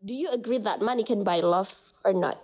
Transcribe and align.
do 0.00 0.16
you 0.16 0.32
agree 0.32 0.58
that 0.58 0.80
money 0.80 1.04
can 1.04 1.20
buy 1.20 1.44
love 1.44 1.92
or 2.04 2.16
not? 2.16 2.40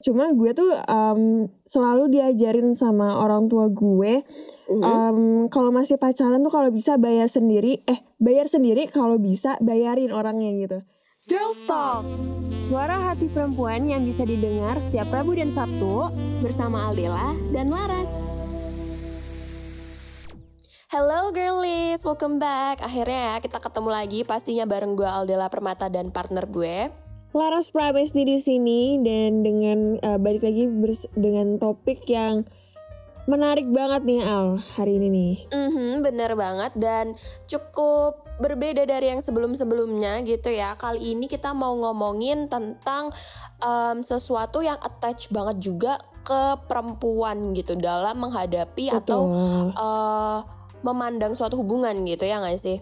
Cuma 0.00 0.32
gue 0.32 0.52
tuh 0.52 0.72
um, 0.88 1.48
selalu 1.64 2.12
diajarin 2.12 2.72
sama 2.76 3.20
orang 3.20 3.48
tua 3.48 3.68
gue, 3.68 4.24
Mhm. 4.68 4.82
um, 4.84 5.18
kalau 5.52 5.72
masih 5.72 6.00
pacaran 6.00 6.40
tuh 6.40 6.52
kalau 6.52 6.72
bisa 6.72 6.96
bayar 6.96 7.28
sendiri, 7.28 7.84
eh 7.84 8.00
bayar 8.16 8.48
sendiri 8.48 8.88
kalau 8.88 9.20
bisa 9.20 9.56
bayarin 9.60 10.12
orangnya 10.12 10.52
gitu. 10.56 10.78
Girls 11.28 11.60
Talk 11.68 12.02
Suara 12.70 12.96
hati 13.12 13.26
perempuan 13.28 13.86
yang 13.90 14.06
bisa 14.06 14.22
didengar 14.24 14.78
setiap 14.78 15.10
Rabu 15.10 15.34
dan 15.34 15.50
Sabtu 15.50 16.08
Bersama 16.38 16.86
Aldela 16.86 17.34
dan 17.50 17.66
Laras 17.66 18.08
Hello 20.90 21.30
girlies, 21.30 22.02
welcome 22.02 22.42
back. 22.42 22.82
Akhirnya 22.82 23.30
ya 23.30 23.34
kita 23.38 23.62
ketemu 23.62 23.94
lagi 23.94 24.26
pastinya 24.26 24.66
bareng 24.66 24.98
gue 24.98 25.06
Aldela 25.06 25.46
Permata 25.46 25.86
dan 25.86 26.10
partner 26.10 26.50
gue. 26.50 26.90
Laras 27.30 27.70
Pramesti 27.70 28.26
di 28.26 28.34
sini 28.42 28.98
dan 28.98 29.46
dengan 29.46 30.02
uh, 30.02 30.18
balik 30.18 30.42
lagi 30.42 30.66
bers- 30.66 31.06
dengan 31.14 31.54
topik 31.62 32.02
yang 32.10 32.42
menarik 33.30 33.70
banget 33.70 34.02
nih 34.02 34.26
Al 34.26 34.58
hari 34.74 34.98
ini 34.98 35.08
nih. 35.14 35.34
Mhm, 35.54 36.02
bener 36.02 36.34
banget 36.34 36.74
dan 36.74 37.14
cukup 37.46 38.26
berbeda 38.42 38.82
dari 38.82 39.14
yang 39.14 39.22
sebelum-sebelumnya 39.22 40.26
gitu 40.26 40.50
ya. 40.50 40.74
Kali 40.74 41.14
ini 41.14 41.30
kita 41.30 41.54
mau 41.54 41.70
ngomongin 41.70 42.50
tentang 42.50 43.14
em, 43.62 44.02
sesuatu 44.02 44.58
yang 44.58 44.82
attach 44.82 45.30
banget 45.30 45.62
juga 45.62 46.02
ke 46.26 46.58
perempuan 46.66 47.54
gitu 47.54 47.78
dalam 47.78 48.18
menghadapi 48.26 48.90
atau 48.90 49.30
Betul. 49.30 49.70
Memandang 50.80 51.32
suatu 51.36 51.60
hubungan 51.60 52.04
gitu 52.04 52.24
ya 52.28 52.40
nggak 52.40 52.60
sih? 52.60 52.78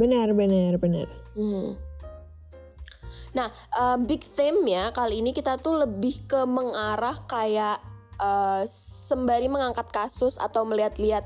Benar, 0.00 0.32
benar, 0.32 0.80
benar. 0.80 1.08
Hmm. 1.36 1.76
Nah, 3.30 3.48
um, 3.76 4.06
big 4.06 4.22
theme 4.24 4.66
ya 4.66 4.90
kali 4.90 5.22
ini 5.22 5.30
kita 5.30 5.58
tuh 5.62 5.86
lebih 5.86 6.26
ke 6.26 6.42
mengarah 6.48 7.14
kayak 7.30 7.78
uh, 8.20 8.62
sembari 8.68 9.48
mengangkat 9.48 9.88
kasus 9.88 10.36
atau 10.36 10.68
melihat-lihat 10.68 11.24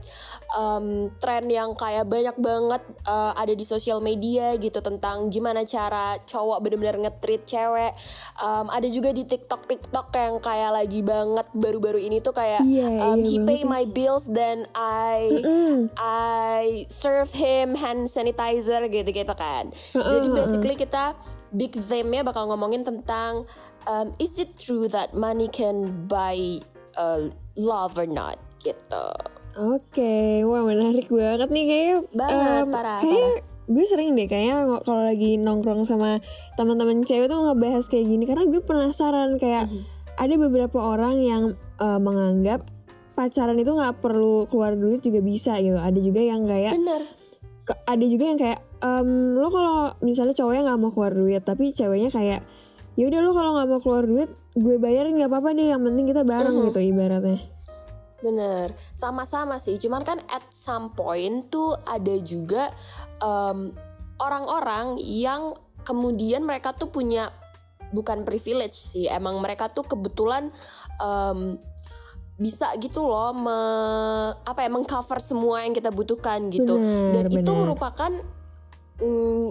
um, 0.54 1.10
tren 1.18 1.50
yang 1.50 1.74
kayak 1.74 2.06
banyak 2.06 2.36
banget 2.38 2.82
uh, 3.04 3.34
ada 3.34 3.52
di 3.52 3.66
sosial 3.66 3.98
media 3.98 4.54
gitu 4.56 4.78
tentang 4.78 5.28
gimana 5.28 5.66
cara 5.66 6.16
cowok 6.22 6.62
benar-benar 6.62 6.96
nge-treat 7.02 7.42
cewek. 7.44 7.92
Um, 8.38 8.70
ada 8.70 8.86
juga 8.86 9.10
di 9.10 9.26
TikTok 9.26 9.66
TikTok 9.66 10.14
yang 10.14 10.38
kayak 10.38 10.70
lagi 10.72 11.02
banget 11.02 11.46
baru-baru 11.52 11.98
ini 11.98 12.22
tuh 12.22 12.32
kayak 12.32 12.62
Iya, 12.64 12.86
um, 13.10 13.20
iya 13.20 13.28
he 13.28 13.36
pay 13.42 13.60
my 13.66 13.84
bills 13.84 14.30
then 14.30 14.70
I 14.72 15.26
Mm. 15.44 15.90
I 15.98 16.86
serve 16.88 17.32
him 17.34 17.74
hand 17.74 18.06
sanitizer 18.06 18.86
gitu-gitu 18.86 19.34
kan. 19.34 19.74
Jadi 19.92 20.28
basically 20.30 20.76
kita 20.78 21.18
big 21.54 21.74
theme-nya 21.74 22.26
bakal 22.26 22.50
ngomongin 22.50 22.82
tentang 22.82 23.46
um, 23.86 24.10
is 24.18 24.36
it 24.38 24.56
true 24.58 24.90
that 24.90 25.14
money 25.14 25.46
can 25.48 26.06
buy 26.10 26.60
uh, 26.96 27.26
love 27.54 27.94
or 27.96 28.06
not 28.06 28.38
gitu. 28.60 29.06
Oke, 29.54 30.42
wah 30.42 30.66
menarik 30.66 31.06
banget 31.06 31.48
nih 31.54 31.64
kayaknya. 31.70 31.96
Banget, 32.10 32.62
em, 32.66 32.68
parah, 32.74 32.98
Kayaknya 32.98 33.32
gue 33.64 33.84
sering 33.86 34.10
deh 34.12 34.26
kayaknya 34.28 34.56
kalau 34.84 35.02
lagi 35.08 35.40
nongkrong 35.40 35.88
sama 35.88 36.20
teman-teman 36.58 37.06
cewek 37.06 37.32
tuh 37.32 37.38
ngebahas 37.48 37.86
kayak 37.88 38.06
gini 38.12 38.24
karena 38.28 38.44
gue 38.44 38.60
penasaran 38.60 39.40
kayak 39.40 39.72
ada 40.20 40.34
beberapa 40.36 40.78
orang 40.82 41.16
yang 41.22 41.44
eh, 41.80 42.00
menganggap 42.02 42.66
pacaran 43.14 43.56
itu 43.56 43.70
nggak 43.72 44.02
perlu 44.02 44.44
keluar 44.50 44.74
duit 44.74 45.00
juga 45.00 45.22
bisa 45.22 45.54
gitu. 45.62 45.78
Ada 45.78 45.96
juga 46.02 46.20
yang 46.20 46.44
kayak 46.50 46.74
Bener. 46.74 47.02
ke- 47.64 47.80
ada 47.86 48.04
juga 48.04 48.24
yang 48.26 48.38
kayak 48.42 48.60
em, 48.82 49.08
lo 49.38 49.48
kalau 49.48 49.94
misalnya 50.02 50.34
cowoknya 50.34 50.62
nggak 50.68 50.80
mau 50.82 50.90
keluar 50.92 51.12
duit 51.14 51.42
tapi 51.46 51.70
ceweknya 51.70 52.10
kayak 52.10 52.40
ya 52.98 53.04
udah 53.06 53.20
lo 53.22 53.30
kalau 53.32 53.50
nggak 53.56 53.68
mau 53.70 53.80
keluar 53.80 54.04
duit 54.04 54.30
gue 54.54 54.76
bayarin 54.78 55.18
nggak 55.18 55.28
apa-apa 55.28 55.50
deh 55.52 55.68
yang 55.68 55.82
penting 55.82 56.06
kita 56.06 56.22
bareng 56.22 56.54
Mhm. 56.54 56.64
gitu 56.70 56.80
ibaratnya. 56.80 57.38
Bener, 58.18 58.72
sama-sama 58.94 59.58
sih. 59.58 59.76
Cuman 59.76 60.00
kan 60.00 60.22
at 60.26 60.46
some 60.48 60.94
point 60.94 61.50
tuh 61.50 61.76
ada 61.84 62.14
juga 62.18 62.70
em, 63.18 63.74
orang-orang 64.16 64.96
yang 64.98 65.52
kemudian 65.82 66.40
mereka 66.40 66.72
tuh 66.72 66.88
punya 66.88 67.28
bukan 67.92 68.24
privilege 68.24 68.74
sih, 68.74 69.04
emang 69.06 69.38
mereka 69.38 69.68
tuh 69.68 69.84
kebetulan 69.84 70.48
em, 70.98 71.58
bisa 72.34 72.74
gitu 72.78 73.06
loh 73.06 73.30
me, 73.30 73.58
apa 74.42 74.66
ya 74.66 74.70
mengcover 74.70 75.22
semua 75.22 75.62
yang 75.62 75.70
kita 75.70 75.90
butuhkan 75.90 76.50
gitu. 76.50 76.74
Benar, 76.74 77.12
Dan 77.12 77.24
itu 77.30 77.50
benar. 77.52 77.60
merupakan 77.62 78.12
mm, 78.98 79.46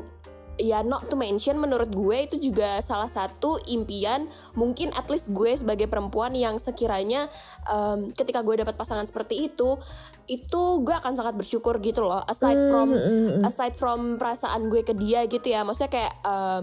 ya 0.61 0.85
not 0.85 1.09
to 1.09 1.17
mention 1.17 1.57
menurut 1.57 1.89
gue 1.89 2.17
itu 2.29 2.37
juga 2.37 2.77
salah 2.85 3.09
satu 3.09 3.57
impian 3.65 4.29
mungkin 4.53 4.93
at 4.93 5.09
least 5.09 5.33
gue 5.33 5.57
sebagai 5.57 5.89
perempuan 5.89 6.37
yang 6.37 6.61
sekiranya 6.61 7.25
em, 7.65 8.13
ketika 8.13 8.45
gue 8.45 8.61
dapat 8.61 8.77
pasangan 8.77 9.09
seperti 9.09 9.49
itu 9.49 9.81
itu 10.29 10.63
gue 10.85 10.93
akan 10.93 11.17
sangat 11.17 11.33
bersyukur 11.33 11.81
gitu 11.81 12.05
loh 12.05 12.21
aside 12.29 12.61
from 12.69 12.93
Mm, 12.93 13.01
mm, 13.01 13.29
mm. 13.41 13.43
aside 13.49 13.73
from 13.73 14.21
perasaan 14.21 14.69
gue 14.69 14.85
ke 14.85 14.93
dia 14.93 15.25
gitu 15.25 15.49
ya 15.49 15.65
maksudnya 15.65 15.89
kayak 15.89 16.13
em, 16.21 16.61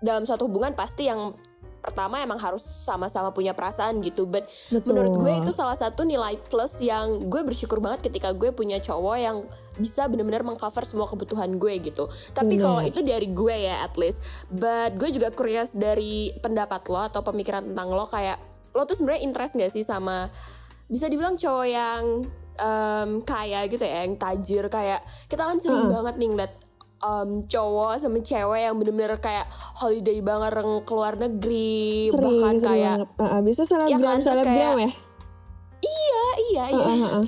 dalam 0.00 0.24
suatu 0.24 0.48
hubungan 0.48 0.72
pasti 0.72 1.08
yang 1.08 1.36
pertama 1.86 2.18
emang 2.18 2.42
harus 2.42 2.66
sama-sama 2.66 3.30
punya 3.30 3.54
perasaan 3.54 4.02
gitu 4.02 4.26
but 4.26 4.50
Betul. 4.74 4.90
menurut 4.90 5.14
gue 5.22 5.32
itu 5.46 5.50
salah 5.54 5.78
satu 5.78 6.02
nilai 6.02 6.34
plus 6.50 6.82
yang 6.82 7.30
gue 7.30 7.46
bersyukur 7.46 7.78
banget 7.78 8.10
ketika 8.10 8.34
gue 8.34 8.50
punya 8.50 8.82
cowok 8.82 9.16
yang 9.16 9.38
bisa 9.78 10.08
benar-benar 10.10 10.42
mengcover 10.42 10.88
semua 10.88 11.04
kebutuhan 11.04 11.60
gue 11.60 11.74
gitu. 11.84 12.08
Tapi 12.32 12.56
kalau 12.56 12.80
itu 12.80 13.04
dari 13.04 13.28
gue 13.28 13.52
ya 13.52 13.84
at 13.84 13.94
least. 14.00 14.24
But 14.48 14.96
gue 14.96 15.12
juga 15.12 15.28
curious 15.28 15.76
dari 15.76 16.32
pendapat 16.40 16.88
lo 16.88 17.04
atau 17.12 17.20
pemikiran 17.20 17.60
tentang 17.72 17.92
lo 17.92 18.08
kayak 18.08 18.40
lo 18.72 18.88
tuh 18.88 18.96
sebenarnya 18.96 19.22
interest 19.24 19.56
gak 19.56 19.72
sih 19.72 19.84
sama 19.84 20.28
bisa 20.88 21.08
dibilang 21.12 21.36
cowok 21.36 21.66
yang 21.66 22.24
em, 22.56 23.10
kaya 23.24 23.64
gitu 23.68 23.84
ya, 23.84 24.04
yang 24.04 24.14
tajir 24.16 24.64
kayak 24.68 25.00
kita 25.28 25.42
kan 25.44 25.56
sering 25.60 25.92
banget 25.92 26.14
nih 26.20 26.28
ngeliat 26.32 26.52
em, 27.06 27.30
cowok 27.44 27.92
sama 27.96 28.18
cewek 28.20 28.60
yang 28.62 28.74
bener-bener 28.74 29.14
kayak 29.16 29.46
holiday 29.74 30.18
bareng 30.18 30.82
ke 30.82 30.92
luar 30.92 31.14
negeri 31.14 32.06
sering, 32.06 32.22
bahkan 32.22 32.54
sering 32.56 32.66
kayak 32.68 32.96
banget. 32.98 33.08
Uh, 33.14 33.22
uh, 33.24 33.40
bisa 33.40 33.62
selebgram, 33.62 33.92
Ya 33.92 33.98
kan, 34.00 34.18
selebgram 34.20 34.54
kayak- 34.74 34.78
ya. 34.82 34.90
iya 35.78 36.24
iya 36.42 36.64
iya 36.68 36.84
uh, 36.84 36.90
uh, 36.90 37.14
uh. 37.20 37.26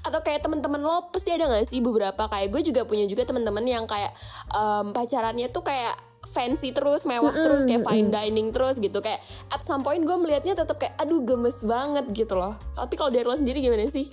atau 0.00 0.20
kayak 0.20 0.40
teman-teman 0.40 0.80
lo 0.80 1.08
pasti 1.08 1.30
ada 1.30 1.46
gak 1.46 1.64
sih 1.64 1.78
beberapa 1.78 2.26
kayak 2.26 2.48
gue 2.48 2.62
juga 2.64 2.82
punya 2.82 3.04
juga 3.04 3.22
teman-teman 3.22 3.62
yang 3.62 3.84
kayak 3.84 4.14
em, 4.50 4.90
pacarannya 4.90 5.48
tuh 5.48 5.60
kayak 5.60 5.94
fancy 6.24 6.72
terus 6.72 7.04
mewah 7.04 7.30
terus 7.30 7.62
kayak 7.62 7.84
fine 7.84 8.08
dining 8.08 8.48
terus 8.48 8.76
gitu 8.76 8.98
kayak 8.98 9.20
at 9.48 9.62
some 9.62 9.80
point 9.80 10.02
gue 10.02 10.12
melihatnya 10.14 10.56
tetap 10.56 10.76
kayak 10.76 10.96
aduh 10.96 11.20
gemes 11.20 11.62
banget 11.62 12.04
gitu 12.10 12.34
loh 12.34 12.56
tapi 12.72 12.94
kalau 12.94 13.08
dari 13.08 13.22
lo 13.22 13.32
sendiri 13.32 13.60
gimana 13.60 13.86
sih 13.86 14.08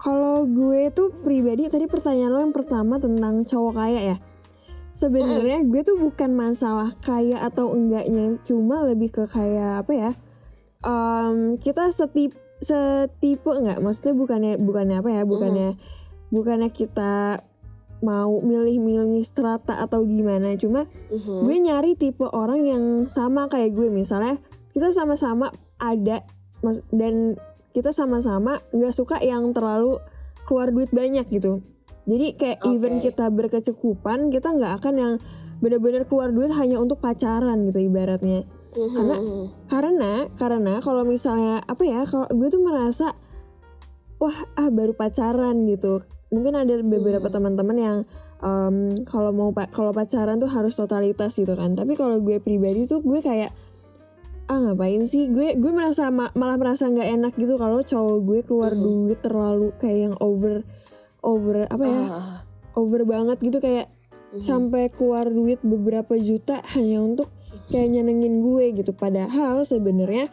Kalau 0.00 0.48
gue 0.48 0.88
tuh 0.90 1.12
pribadi 1.20 1.68
tadi 1.68 1.84
pertanyaan 1.84 2.32
lo 2.32 2.40
yang 2.40 2.56
pertama 2.56 2.96
tentang 2.96 3.44
cowok 3.44 3.72
kaya 3.76 4.00
ya. 4.14 4.16
Sebenarnya 4.96 5.64
gue 5.68 5.80
tuh 5.84 5.96
bukan 6.00 6.32
masalah 6.34 6.92
kaya 7.04 7.40
atau 7.44 7.72
enggaknya, 7.72 8.40
cuma 8.44 8.84
lebih 8.84 9.12
ke 9.12 9.24
kayak 9.28 9.84
apa 9.86 9.92
ya? 9.92 10.12
em, 10.80 11.60
kita 11.60 11.92
setip 11.92 12.32
setipe 12.60 13.52
enggak? 13.52 13.80
Maksudnya 13.80 14.14
bukannya 14.16 14.52
bukannya 14.56 14.96
apa 15.04 15.10
ya? 15.12 15.22
Bukannya 15.28 15.68
bukannya 16.32 16.68
kita 16.72 17.44
mau 18.00 18.40
milih-milih 18.40 19.20
strata 19.20 19.76
atau 19.84 20.04
gimana? 20.08 20.56
Cuma 20.56 20.88
Mhm. 21.12 21.44
gue 21.44 21.56
nyari 21.60 21.92
tipe 22.00 22.24
orang 22.24 22.64
yang 22.64 22.84
sama 23.04 23.48
kayak 23.52 23.76
gue 23.76 23.92
misalnya 23.92 24.40
kita 24.72 24.88
sama-sama 24.92 25.52
ada 25.76 26.24
dan 26.92 27.36
kita 27.70 27.90
sama-sama 27.90 28.58
nggak 28.74 28.94
suka 28.94 29.16
yang 29.22 29.50
terlalu 29.54 29.98
keluar 30.44 30.74
duit 30.74 30.90
banyak 30.90 31.26
gitu. 31.30 31.62
Jadi 32.08 32.34
kayak 32.34 32.58
Oke. 32.64 32.70
even 32.74 32.94
kita 32.98 33.30
berkecukupan 33.30 34.34
kita 34.34 34.50
nggak 34.50 34.72
akan 34.82 34.94
yang 34.98 35.14
benar-benar 35.60 36.08
keluar 36.08 36.32
duit 36.32 36.50
hanya 36.50 36.80
untuk 36.80 36.98
pacaran 36.98 37.68
gitu 37.68 37.84
ibaratnya. 37.84 38.48
Karena 38.70 39.16
Mhm. 39.18 39.42
karena 39.66 40.12
karena 40.34 40.74
kalau 40.80 41.02
misalnya 41.04 41.62
apa 41.62 41.82
ya 41.84 42.02
kalau 42.06 42.26
gue 42.30 42.48
tuh 42.48 42.62
merasa 42.62 43.14
wah 44.18 44.36
ah 44.56 44.68
baru 44.70 44.94
pacaran 44.94 45.66
gitu. 45.66 46.02
Mungkin 46.30 46.54
ada 46.54 46.78
beberapa 46.78 47.26
teman-teman 47.26 47.76
yang 47.76 47.98
em, 48.40 48.94
kalau 49.02 49.34
mau 49.34 49.50
pa- 49.50 49.66
kalau 49.68 49.90
pacaran 49.90 50.38
tuh 50.38 50.46
harus 50.46 50.78
totalitas 50.78 51.34
gitu 51.34 51.52
kan. 51.58 51.74
Tapi 51.74 51.98
kalau 51.98 52.22
gue 52.22 52.38
pribadi 52.38 52.86
tuh 52.86 53.02
gue 53.02 53.18
kayak 53.18 53.50
ah 54.50 54.58
ngapain 54.58 55.06
sih? 55.06 55.30
Gue 55.30 55.54
gue 55.54 55.70
merasa 55.70 56.10
ma- 56.10 56.34
malah 56.34 56.58
merasa 56.58 56.90
nggak 56.90 57.06
enak 57.06 57.32
gitu 57.38 57.54
kalau 57.54 57.86
cowok 57.86 58.18
gue 58.26 58.40
keluar 58.42 58.74
duit 58.74 59.18
terlalu 59.22 59.70
kayak 59.78 60.10
yang 60.10 60.16
over 60.18 60.66
over 61.22 61.70
apa 61.70 61.84
ya? 61.86 62.00
Ah, 62.10 62.36
over 62.74 63.06
banget 63.06 63.38
gitu 63.38 63.62
kayak 63.62 63.86
sampai 64.42 64.90
keluar 64.90 65.26
duit 65.30 65.58
beberapa 65.62 66.18
juta 66.18 66.62
hanya 66.74 66.98
untuk 67.02 67.30
kayak 67.70 67.94
nyenengin 67.94 68.42
gue 68.42 68.74
gitu. 68.74 68.90
Padahal 68.90 69.62
sebenarnya 69.62 70.26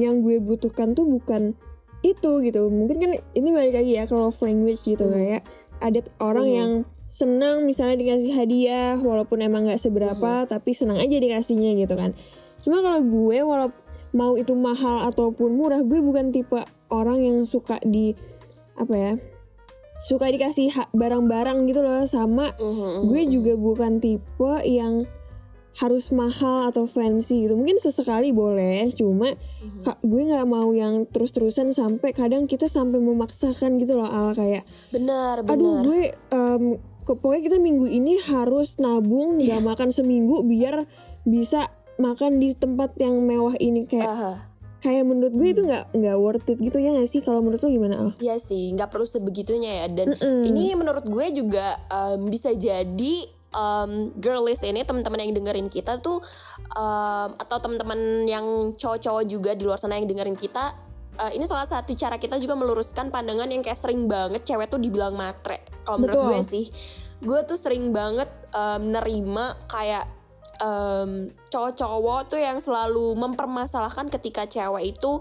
yang 0.00 0.24
gue 0.24 0.40
butuhkan 0.40 0.96
tuh 0.96 1.04
bukan 1.04 1.52
itu 2.00 2.30
gitu. 2.40 2.72
Mungkin 2.72 2.96
kan 2.96 3.10
ini 3.36 3.48
balik 3.52 3.76
lagi 3.76 3.92
ya 3.92 4.08
kalau 4.08 4.32
love 4.32 4.40
language 4.40 4.80
gitu 4.88 5.04
kayak 5.04 5.44
ada 5.80 6.00
orang 6.20 6.48
yang 6.48 6.70
senang 7.10 7.66
misalnya 7.66 7.98
dikasih 7.98 8.32
hadiah 8.36 8.94
walaupun 9.00 9.42
emang 9.42 9.66
nggak 9.66 9.80
seberapa 9.82 10.46
tapi 10.46 10.76
senang 10.76 11.00
aja 11.00 11.16
dikasihnya 11.18 11.74
gitu 11.80 11.98
kan 11.98 12.14
cuma 12.60 12.80
kalau 12.80 13.00
gue 13.00 13.38
walau 13.40 13.70
mau 14.10 14.34
itu 14.34 14.52
mahal 14.52 15.06
ataupun 15.06 15.50
murah 15.50 15.80
gue 15.80 15.98
bukan 15.98 16.28
tipe 16.28 16.58
orang 16.88 17.20
yang 17.20 17.38
suka 17.44 17.78
di 17.80 18.12
apa 18.74 18.94
ya 18.94 19.12
suka 20.00 20.26
dikasih 20.26 20.72
barang-barang 20.90 21.68
gitu 21.68 21.80
loh. 21.80 22.02
Sama 22.02 22.56
Mhm, 22.56 23.06
gue 23.06 23.22
juga 23.28 23.52
bukan 23.54 24.00
tipe 24.00 24.52
yang 24.64 25.04
harus 25.72 26.10
mahal 26.10 26.66
atau 26.66 26.84
fancy 26.84 27.44
gitu. 27.44 27.54
Mungkin 27.54 27.78
sesekali 27.78 28.32
boleh 28.32 28.88
cuma 28.90 29.30
mhm. 29.30 29.80
Kak, 29.80 30.02
gue 30.02 30.22
nggak 30.24 30.44
mau 30.44 30.72
yang 30.72 31.04
terus-terusan 31.06 31.70
sampai 31.70 32.10
kadang 32.10 32.44
kita 32.44 32.64
sampai 32.64 32.98
memaksakan 32.98 33.76
gitu 33.76 33.94
loh 33.94 34.04
al 34.04 34.32
kayak 34.32 34.64
benar 34.88 35.40
aduh 35.40 35.54
benar. 35.78 35.84
gue 35.84 36.00
em, 36.32 36.64
ke- 37.02 37.14
pokoknya 37.14 37.42
kita 37.46 37.58
minggu 37.58 37.86
ini 37.86 38.18
harus 38.20 38.76
nabung 38.76 39.36
nggak 39.36 39.60
makan 39.68 39.88
seminggu 39.88 40.42
biar 40.42 40.84
bisa 41.22 41.68
makan 42.00 42.40
di 42.40 42.56
tempat 42.56 42.96
yang 42.96 43.20
mewah 43.20 43.54
ini 43.60 43.84
kayak 43.84 44.08
Aha. 44.08 44.32
kayak 44.80 45.04
menurut 45.04 45.36
gue 45.36 45.48
itu 45.52 45.62
nggak 45.62 45.92
nggak 45.92 46.16
worth 46.16 46.48
it 46.48 46.56
gitu 46.56 46.80
ya 46.80 46.96
nggak 46.96 47.08
sih 47.08 47.20
kalau 47.20 47.44
menurut 47.44 47.60
lo 47.60 47.68
gimana 47.68 47.94
al 48.00 48.10
Iya 48.16 48.40
sih, 48.40 48.72
nggak 48.72 48.88
perlu 48.88 49.04
sebegitunya 49.04 49.84
ya. 49.84 49.86
Dan 49.92 50.16
Mm-mm. 50.16 50.48
ini 50.48 50.72
menurut 50.72 51.04
gue 51.04 51.26
juga 51.36 51.76
um, 51.92 52.32
bisa 52.32 52.56
jadi 52.56 53.28
um, 53.54 54.14
girlies 54.18 54.62
ini 54.64 54.82
teman-teman 54.82 55.20
yang 55.20 55.36
dengerin 55.36 55.68
kita 55.68 55.98
tuh 56.00 56.22
um, 56.74 57.28
atau 57.36 57.56
teman-teman 57.60 58.24
yang 58.26 58.72
cowok-cowok 58.74 59.24
juga 59.28 59.52
di 59.52 59.62
luar 59.68 59.78
sana 59.78 60.00
yang 60.00 60.08
dengerin 60.08 60.38
kita. 60.38 60.74
uh, 61.20 61.28
ini 61.36 61.44
salah 61.44 61.68
satu 61.68 61.92
cara 61.92 62.16
kita 62.16 62.40
juga 62.40 62.56
meluruskan 62.56 63.12
pandangan 63.12 63.50
yang 63.52 63.60
kayak 63.60 63.76
sering 63.76 64.08
banget 64.08 64.40
cewek 64.46 64.72
tuh 64.72 64.80
dibilang 64.80 65.12
matre. 65.12 65.60
Kalau 65.84 66.00
menurut 66.00 66.32
gue 66.32 66.40
sih, 66.46 66.64
gue 67.20 67.40
tuh 67.44 67.60
sering 67.60 67.92
banget 67.92 68.30
um, 68.56 68.88
nerima 68.88 69.58
kayak 69.68 70.08
um, 70.60 71.32
cowok-cowok 71.48 72.36
tuh 72.36 72.40
yang 72.40 72.60
selalu 72.62 73.16
mempermasalahkan 73.16 74.12
ketika 74.12 74.46
cewek 74.46 74.94
itu 74.96 75.20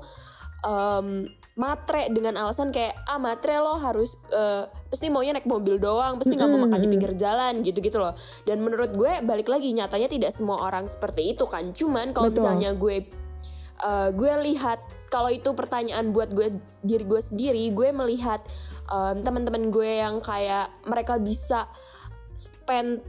um, 0.63 1.25
matre 1.59 2.07
dengan 2.07 2.39
alasan 2.39 2.71
kayak 2.71 2.95
ah 3.03 3.19
matre 3.19 3.59
lo 3.59 3.75
harus 3.75 4.15
eh, 4.31 4.63
pasti 4.87 5.11
maunya 5.11 5.35
naik 5.35 5.43
mobil 5.43 5.75
doang 5.75 6.15
pasti 6.15 6.39
nggak 6.39 6.47
mau 6.47 6.63
makan 6.63 6.79
di 6.79 6.87
pinggir 6.87 7.11
jalan 7.19 7.59
gitu-gitu 7.59 7.99
loh. 7.99 8.15
Dan 8.47 8.63
menurut 8.63 8.95
gue 8.95 9.19
balik 9.27 9.51
lagi 9.51 9.75
nyatanya 9.75 10.07
tidak 10.07 10.31
semua 10.31 10.63
orang 10.63 10.87
seperti 10.87 11.35
itu 11.35 11.43
kan. 11.51 11.75
Cuman 11.75 12.15
kalau 12.15 12.31
misalnya 12.31 12.71
gue 12.71 13.03
eh, 13.75 14.09
gue 14.15 14.31
lihat 14.47 14.79
kalau 15.11 15.27
itu 15.27 15.51
pertanyaan 15.51 16.15
buat 16.15 16.31
gue 16.31 16.63
diri 16.85 17.03
gue 17.03 17.19
sendiri 17.19 17.73
gue 17.73 17.89
melihat 17.91 18.39
em, 18.87 19.25
teman-teman 19.25 19.73
gue 19.73 20.05
yang 20.05 20.21
kayak 20.21 20.69
mereka 20.85 21.17
bisa 21.17 21.65
spend 22.37 23.01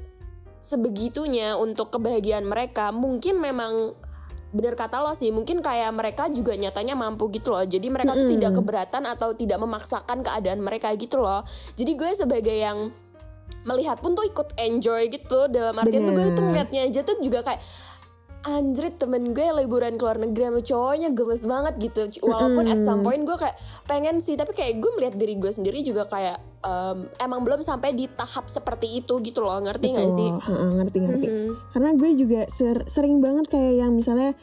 sebegitunya 0.60 1.56
untuk 1.56 1.88
kebahagiaan 1.90 2.44
mereka 2.44 2.92
mungkin 2.92 3.40
memang 3.40 3.96
bener 4.50 4.74
kata 4.74 4.98
lo 5.00 5.14
sih 5.14 5.30
mungkin 5.30 5.62
kayak 5.62 5.94
mereka 5.94 6.26
juga 6.26 6.58
nyatanya 6.58 6.98
mampu 6.98 7.30
gitu 7.30 7.54
loh 7.54 7.62
jadi 7.62 7.86
mereka 7.86 8.18
tuh 8.18 8.26
Mm-mm. 8.26 8.34
tidak 8.34 8.52
keberatan 8.58 9.02
atau 9.06 9.28
tidak 9.32 9.58
memaksakan 9.62 10.26
keadaan 10.26 10.60
mereka 10.60 10.90
gitu 10.98 11.22
loh 11.22 11.46
jadi 11.78 11.92
gue 11.94 12.10
sebagai 12.18 12.56
yang 12.58 12.90
melihat 13.62 14.02
pun 14.02 14.18
tuh 14.18 14.26
ikut 14.26 14.58
enjoy 14.58 15.06
gitu 15.06 15.46
dalam 15.46 15.78
artian 15.78 16.02
tuh 16.02 16.14
gue 16.18 16.26
Bener. 16.26 16.36
tuh 16.36 16.44
ngeliatnya 16.44 16.80
aja 16.82 17.00
tuh 17.06 17.16
juga 17.22 17.46
kayak 17.46 17.62
anjrit 18.40 18.96
temen 18.96 19.36
gue 19.36 19.46
liburan 19.52 20.00
ke 20.00 20.02
luar 20.02 20.18
negeri 20.18 20.48
sama 20.48 20.60
cowoknya 20.64 21.08
gemes 21.12 21.42
banget 21.44 21.74
gitu 21.78 22.02
walaupun 22.24 22.64
at 22.72 22.80
some 22.80 23.04
point 23.04 23.22
gue 23.22 23.36
kayak 23.36 23.54
pengen 23.84 24.18
sih 24.18 24.34
tapi 24.34 24.56
kayak 24.56 24.80
gue 24.80 24.90
melihat 24.98 25.14
diri 25.14 25.36
gue 25.36 25.52
sendiri 25.52 25.84
juga 25.84 26.08
kayak 26.08 26.40
em, 26.60 26.98
emang 27.16 27.40
belum 27.40 27.60
sampai 27.60 27.92
di 27.92 28.04
tahap 28.06 28.46
seperti 28.46 29.00
itu 29.00 29.16
gitu 29.20 29.40
loh 29.40 29.56
ngerti 29.58 29.86
nggak 29.90 30.10
sih? 30.10 30.28
Ngerti 30.76 30.98
ngerti. 30.98 31.26
Mhm. 31.26 31.48
karena 31.70 31.90
gue 31.94 32.10
juga 32.14 32.40
ser- 32.46 32.84
sering 32.86 33.18
banget 33.18 33.48
kayak 33.48 33.74
yang 33.78 33.92
misalnya 33.92 34.36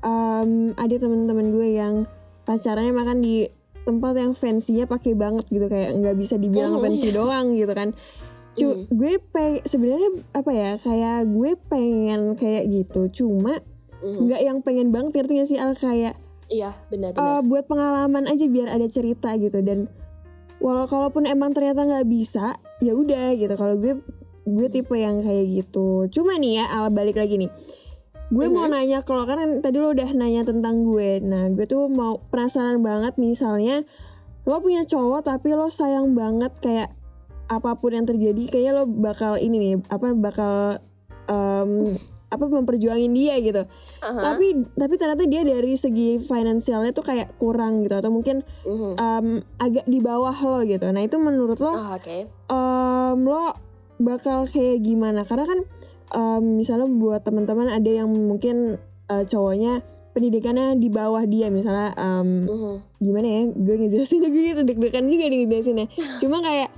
em, 0.00 0.50
ada 0.74 0.94
teman-teman 0.94 1.50
gue 1.50 1.68
yang 1.72 1.94
pacarannya 2.42 2.92
makan 2.92 3.18
di 3.18 3.48
tempat 3.82 4.14
yang 4.14 4.32
fancy-nya 4.32 4.84
pakai 4.84 5.12
banget 5.12 5.44
gitu 5.46 5.66
kayak 5.66 5.92
nggak 5.94 6.16
bisa 6.16 6.36
dibilang 6.36 6.76
Mhm, 6.76 6.82
fancy 6.82 7.08
doang 7.10 7.52
gitu 7.52 7.72
kan. 7.72 7.92
Cu 8.54 8.64
Mhm. 8.64 8.82
gue 8.88 9.12
pe 9.18 9.44
sebenarnya 9.64 10.10
apa 10.30 10.50
ya 10.50 10.70
kayak 10.78 11.26
gue 11.26 11.50
pengen 11.66 12.20
kayak 12.34 12.64
gitu 12.66 13.00
cuma 13.12 13.58
nggak 14.00 14.40
yang 14.40 14.60
pengen 14.60 14.88
banget 14.88 15.16
ngerti 15.16 15.32
gak 15.34 15.48
sih 15.48 15.58
al? 15.58 15.72
Kayak 15.74 16.14
iya 16.46 16.76
benar-benar 16.86 17.24
eh, 17.24 17.42
buat 17.42 17.64
pengalaman 17.64 18.28
aja 18.28 18.44
biar 18.44 18.68
ada 18.68 18.84
cerita 18.86 19.32
gitu 19.34 19.58
dan 19.58 19.88
walau 20.62 20.86
kalaupun 20.86 21.26
emang 21.26 21.54
ternyata 21.54 21.86
nggak 21.86 22.06
bisa 22.06 22.58
ya 22.82 22.92
udah 22.94 23.34
gitu. 23.34 23.54
Kalau 23.54 23.78
gue 23.78 23.98
gue 24.44 24.68
tipe 24.68 24.94
yang 24.94 25.24
kayak 25.24 25.64
gitu. 25.64 26.06
Cuma 26.12 26.36
nih 26.36 26.62
ya 26.62 26.64
al 26.70 26.92
balik 26.92 27.16
lagi 27.16 27.40
nih. 27.40 27.50
Gue 28.32 28.48
mau 28.48 28.66
nanya 28.66 29.04
kalau 29.04 29.28
kan 29.28 29.60
tadi 29.60 29.76
lo 29.78 29.92
udah 29.92 30.10
nanya 30.16 30.42
tentang 30.44 30.84
gue. 30.84 31.20
Nah 31.22 31.52
gue 31.52 31.66
tuh 31.68 31.86
mau 31.90 32.20
penasaran 32.28 32.80
banget 32.80 33.16
misalnya 33.20 33.84
lo 34.44 34.60
punya 34.60 34.84
cowok 34.84 35.24
tapi 35.24 35.56
lo 35.56 35.72
sayang 35.72 36.12
banget 36.12 36.52
kayak 36.60 36.90
apa 37.48 37.76
pun 37.76 37.92
yang 37.92 38.08
terjadi 38.08 38.48
kayaknya 38.48 38.72
lo 38.76 38.84
bakal 38.88 39.36
ini 39.36 39.56
nih 39.60 39.74
apa 39.92 40.16
bakal 40.16 40.54
em, 41.28 41.96
apa 42.34 42.44
memperjuangin 42.44 43.10
dia 43.10 43.38
gitu 43.38 43.62
Aha. 44.00 44.20
tapi 44.20 44.46
tapi 44.70 44.94
ternyata 44.94 45.24
dia 45.24 45.42
dari 45.42 45.74
segi 45.74 46.18
finansialnya 46.18 46.90
tuh 46.90 47.02
kayak 47.02 47.34
kurang 47.36 47.80
gitu 47.80 47.94
atau 47.94 48.08
mungkin 48.08 48.42
Mhm. 48.62 48.92
em, 48.94 49.26
agak 49.56 49.84
di 49.84 49.98
bawah 49.98 50.34
lo 50.34 50.60
gitu 50.62 50.86
nah 50.86 51.00
itu 51.00 51.16
menurut 51.16 51.58
lo 51.58 51.70
Ah, 51.70 51.94
oke 51.94 52.16
em, 52.26 53.18
lo 53.20 53.54
bakal 53.96 54.44
kayak 54.44 54.80
gimana 54.80 55.22
karena 55.22 55.44
kan 55.44 55.58
em, 56.12 56.44
misalnya 56.56 56.86
buat 56.86 57.22
teman-teman 57.22 57.68
ada 57.68 57.90
yang 57.94 58.06
mungkin 58.08 58.76
eh, 59.04 59.24
cowoknya 59.24 59.82
pendidikannya 60.10 60.74
di 60.74 60.88
bawah 60.88 61.22
dia 61.24 61.46
misalnya 61.48 61.90
em, 61.92 62.46
Mhm. 62.46 62.74
gimana 63.00 63.26
ya 63.26 63.42
gue 63.50 63.74
ngejelasinnya 63.76 64.28
gue 64.28 64.42
gitu 64.48 64.62
deg-degan 64.64 65.04
juga 65.04 65.24
nih 65.26 65.38
ngejelasinnya 65.42 65.86
cuma 66.22 66.38
kayak 66.38 66.70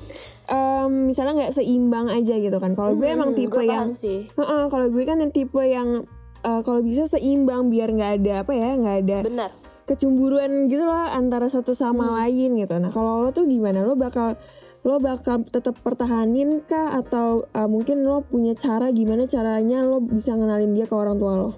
em, 0.46 1.10
misalnya 1.10 1.32
nggak 1.37 1.54
seimbang 1.54 2.06
aja 2.08 2.34
gitu 2.34 2.56
kan 2.56 2.72
kalau 2.72 2.94
gue 2.94 3.06
emang 3.06 3.32
Mhm, 3.32 3.38
tipe 3.38 3.52
gue 3.52 3.66
yang 3.66 3.90
sih 3.93 4.31
Heeh, 4.31 4.62
kalau 4.66 4.87
gue 4.88 5.02
kan 5.02 5.19
yang 5.19 5.31
tipe 5.31 5.58
yang 5.60 6.06
eh, 6.40 6.60
kalau 6.62 6.81
bisa 6.81 7.04
seimbang 7.04 7.69
biar 7.69 7.90
nggak 7.90 8.12
ada 8.20 8.32
apa 8.43 8.52
ya 8.52 8.70
nggak 8.75 8.96
ada 9.02 9.19
benar 9.22 9.50
kecemburuan 9.87 10.66
gitu 10.66 10.82
loh 10.82 10.98
antara 11.06 11.46
satu 11.46 11.70
sama 11.70 12.19
lain 12.19 12.58
gitu. 12.58 12.75
Nah 12.75 12.90
kalau 12.90 13.22
lo 13.22 13.31
tuh 13.31 13.46
gimana? 13.46 13.87
Lo 13.87 13.94
bakal 13.94 14.34
lo 14.82 14.98
bakal 14.98 15.46
tetap 15.46 15.78
pertahanin 15.78 16.58
kah 16.66 16.99
atau 16.99 17.46
eh, 17.50 17.66
mungkin 17.66 18.02
lo 18.02 18.22
punya 18.22 18.58
cara 18.58 18.90
gimana 18.90 19.31
caranya 19.31 19.87
lo 19.87 20.02
bisa 20.02 20.34
ngenalin 20.34 20.75
dia 20.75 20.87
ke 20.87 20.94
orang 20.94 21.19
tua 21.19 21.32
lo? 21.38 21.50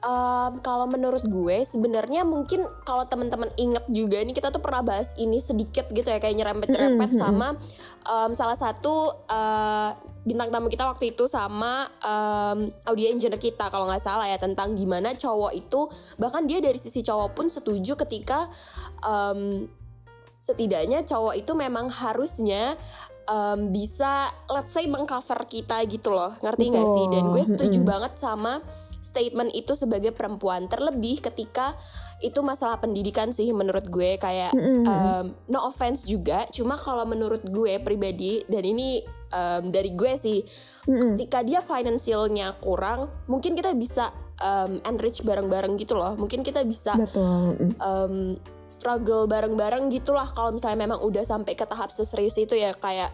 Em, 0.00 0.64
kalau 0.64 0.88
menurut 0.88 1.20
gue 1.28 1.60
sebenarnya 1.60 2.24
mungkin 2.24 2.64
kalau 2.88 3.04
teman-teman 3.04 3.52
inget 3.60 3.84
juga 3.92 4.16
ini 4.24 4.32
kita 4.32 4.48
tuh 4.48 4.64
pernah 4.64 4.80
bahas 4.80 5.12
ini 5.20 5.44
sedikit 5.44 5.92
gitu 5.92 6.08
ya 6.08 6.16
kayak 6.16 6.40
nyerempet-nyerempet 6.40 7.12
Mm-mm, 7.12 7.20
sama 7.20 7.52
em, 8.08 8.32
salah 8.32 8.56
satu 8.56 9.12
eh, 9.28 9.90
bintang 10.24 10.48
tamu 10.48 10.72
kita 10.72 10.88
waktu 10.88 11.12
itu 11.12 11.28
sama 11.28 11.84
em, 12.00 12.72
audio 12.88 13.12
engineer 13.12 13.36
kita 13.36 13.68
kalau 13.68 13.92
nggak 13.92 14.00
salah 14.00 14.24
ya 14.24 14.40
tentang 14.40 14.72
gimana 14.72 15.12
cowok 15.20 15.52
itu 15.52 15.92
bahkan 16.16 16.48
dia 16.48 16.64
dari 16.64 16.80
sisi 16.80 17.04
cowok 17.04 17.36
pun 17.36 17.52
setuju 17.52 17.92
ketika 18.00 18.48
em, 19.04 19.68
setidaknya 20.40 21.04
cowok 21.04 21.36
itu 21.36 21.52
memang 21.52 21.92
harusnya 21.92 22.72
em, 23.28 23.68
bisa 23.68 24.32
let's 24.48 24.72
say 24.72 24.88
mengcover 24.88 25.44
kita 25.44 25.84
gitu 25.84 26.08
loh. 26.08 26.32
Ngerti 26.40 26.72
nggak 26.72 26.88
sih? 26.88 27.04
Dan 27.12 27.24
gue 27.36 27.44
setuju 27.44 27.84
Mm-mm. 27.84 27.92
banget 27.92 28.12
sama 28.16 28.64
statement 29.00 29.50
itu 29.56 29.72
sebagai 29.72 30.12
perempuan 30.12 30.68
terlebih 30.68 31.24
ketika 31.24 31.74
itu 32.20 32.44
masalah 32.44 32.76
pendidikan 32.76 33.32
sih 33.32 33.48
menurut 33.50 33.88
gue 33.88 34.20
kayak 34.20 34.52
em, 34.54 35.32
no 35.48 35.60
offense 35.64 36.04
juga 36.04 36.44
cuma 36.52 36.76
kalau 36.76 37.08
menurut 37.08 37.40
gue 37.48 37.80
pribadi 37.80 38.44
dan 38.44 38.60
ini 38.60 39.00
em, 39.32 39.72
dari 39.72 39.96
gue 39.96 40.12
sih 40.20 40.44
Mm-mm. 40.84 41.16
ketika 41.16 41.40
dia 41.40 41.64
finansialnya 41.64 42.60
kurang 42.60 43.08
mungkin 43.24 43.56
kita 43.56 43.72
bisa 43.72 44.12
em, 44.36 44.84
enrich 44.84 45.24
bareng-bareng 45.24 45.80
gitu 45.80 45.96
loh 45.96 46.12
mungkin 46.20 46.44
kita 46.44 46.60
bisa 46.68 46.92
Betul. 47.00 47.72
Em, 47.80 48.36
struggle 48.70 49.26
bareng-bareng 49.26 49.90
gitulah 49.90 50.28
kalau 50.30 50.54
misalnya 50.54 50.86
memang 50.86 51.00
udah 51.02 51.24
sampai 51.24 51.56
ke 51.56 51.64
tahap 51.64 51.90
seserius 51.90 52.38
itu 52.38 52.54
ya 52.54 52.76
kayak 52.76 53.10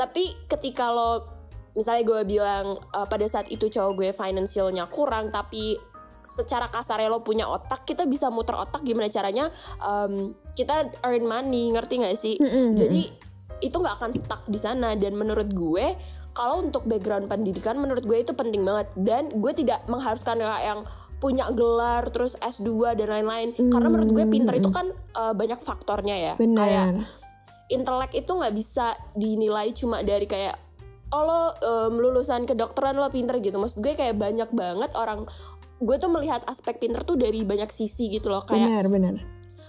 tapi 0.00 0.32
ketika 0.48 0.88
lo 0.88 1.39
misalnya 1.80 2.04
gue 2.04 2.20
bilang 2.28 2.76
eh, 2.76 3.06
pada 3.08 3.24
saat 3.24 3.48
itu 3.48 3.72
cowok 3.72 3.92
gue 3.96 4.08
finansialnya 4.12 4.84
kurang 4.92 5.32
tapi 5.32 5.80
secara 6.20 6.68
kasarnya 6.68 7.08
lo 7.08 7.24
punya 7.24 7.48
otak 7.48 7.88
kita 7.88 8.04
bisa 8.04 8.28
muter 8.28 8.52
otak 8.52 8.84
gimana 8.84 9.08
caranya 9.08 9.48
em, 9.80 10.36
kita 10.52 10.92
earn 11.00 11.24
money 11.24 11.72
ngerti 11.72 12.04
gak 12.04 12.12
sih? 12.20 12.36
Mm-mm. 12.36 12.76
jadi 12.76 13.08
itu 13.60 13.76
nggak 13.76 13.96
akan 14.00 14.10
stuck 14.16 14.42
di 14.48 14.58
sana. 14.58 14.96
Dan 14.96 15.16
menurut 15.16 15.52
gue 15.52 15.94
kalau 16.32 16.64
untuk 16.64 16.88
background 16.88 17.28
pendidikan 17.28 17.76
menurut 17.78 18.04
gue 18.04 18.18
itu 18.24 18.32
penting 18.32 18.64
banget. 18.64 18.88
Dan 18.96 19.30
gue 19.30 19.52
tidak 19.54 19.84
mengharuskan 19.86 20.40
kayak 20.40 20.64
yang 20.64 20.80
punya 21.20 21.52
gelar 21.52 22.08
terus 22.08 22.34
S2 22.40 22.96
dan 22.96 23.08
lain-lain. 23.12 23.52
Karena 23.68 23.88
menurut 23.92 24.10
gue 24.10 24.24
pinter 24.26 24.56
itu 24.56 24.72
kan 24.72 24.90
eh, 24.92 25.34
banyak 25.36 25.60
faktornya 25.60 26.16
ya. 26.16 26.34
Benar. 26.40 26.58
kayak 26.58 26.86
intelek 27.70 28.12
itu 28.18 28.32
nggak 28.34 28.54
bisa 28.56 28.98
dinilai 29.14 29.70
cuma 29.70 30.02
dari 30.02 30.26
kayak 30.26 30.58
oh 31.10 31.22
lo 31.26 31.42
um, 31.62 31.92
lulusan 31.98 32.46
kedokteran 32.46 32.94
lo 32.94 33.10
pinter 33.10 33.38
gitu. 33.42 33.58
Maksud 33.58 33.82
gue 33.82 33.94
kayak 33.98 34.16
banyak 34.18 34.50
banget 34.54 34.90
orang 34.94 35.26
gue 35.80 35.96
tuh 35.96 36.12
melihat 36.12 36.44
aspek 36.46 36.76
pinter 36.76 37.02
tuh 37.02 37.16
dari 37.16 37.42
banyak 37.42 37.72
sisi 37.72 38.12
gitu 38.12 38.30
loh. 38.30 38.44
Kayak 38.44 38.68
benar 38.68 38.86
benar. 38.86 39.14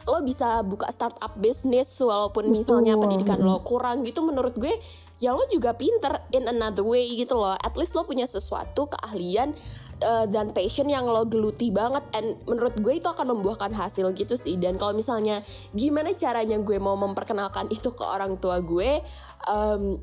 lo 0.09 0.25
bisa 0.25 0.65
buka 0.65 0.89
startup 0.89 1.37
bisnis 1.37 1.93
walaupun 2.01 2.49
misalnya 2.49 2.97
Betul. 2.97 3.03
pendidikan 3.05 3.39
lo 3.45 3.61
kurang 3.61 4.01
gitu 4.01 4.25
menurut 4.25 4.57
gue 4.57 4.73
ya 5.21 5.29
lo 5.29 5.45
juga 5.45 5.77
pinter 5.77 6.25
in 6.33 6.49
another 6.49 6.81
way 6.81 7.05
gitu 7.13 7.37
loh. 7.37 7.53
At 7.53 7.77
least 7.77 7.93
lo 7.93 8.09
punya 8.09 8.25
sesuatu 8.25 8.89
keahlian 8.89 9.53
uh, 10.01 10.25
dan 10.25 10.49
passion 10.57 10.89
yang 10.89 11.05
lo 11.05 11.29
geluti 11.29 11.69
banget. 11.69 12.01
And 12.17 12.41
menurut 12.49 12.81
gue 12.81 12.97
itu 12.97 13.05
akan 13.05 13.37
membuahkan 13.37 13.77
hasil 13.77 14.09
gitu 14.17 14.33
sih. 14.33 14.57
Dan 14.57 14.81
kalau 14.81 14.97
misalnya 14.97 15.45
gimana 15.77 16.17
caranya 16.17 16.57
gue 16.57 16.77
mau 16.81 16.97
memperkenalkan 16.97 17.69
itu 17.69 17.93
ke 17.93 18.01
orang 18.01 18.41
tua 18.41 18.57
gue 18.57 19.05
um, 19.45 20.01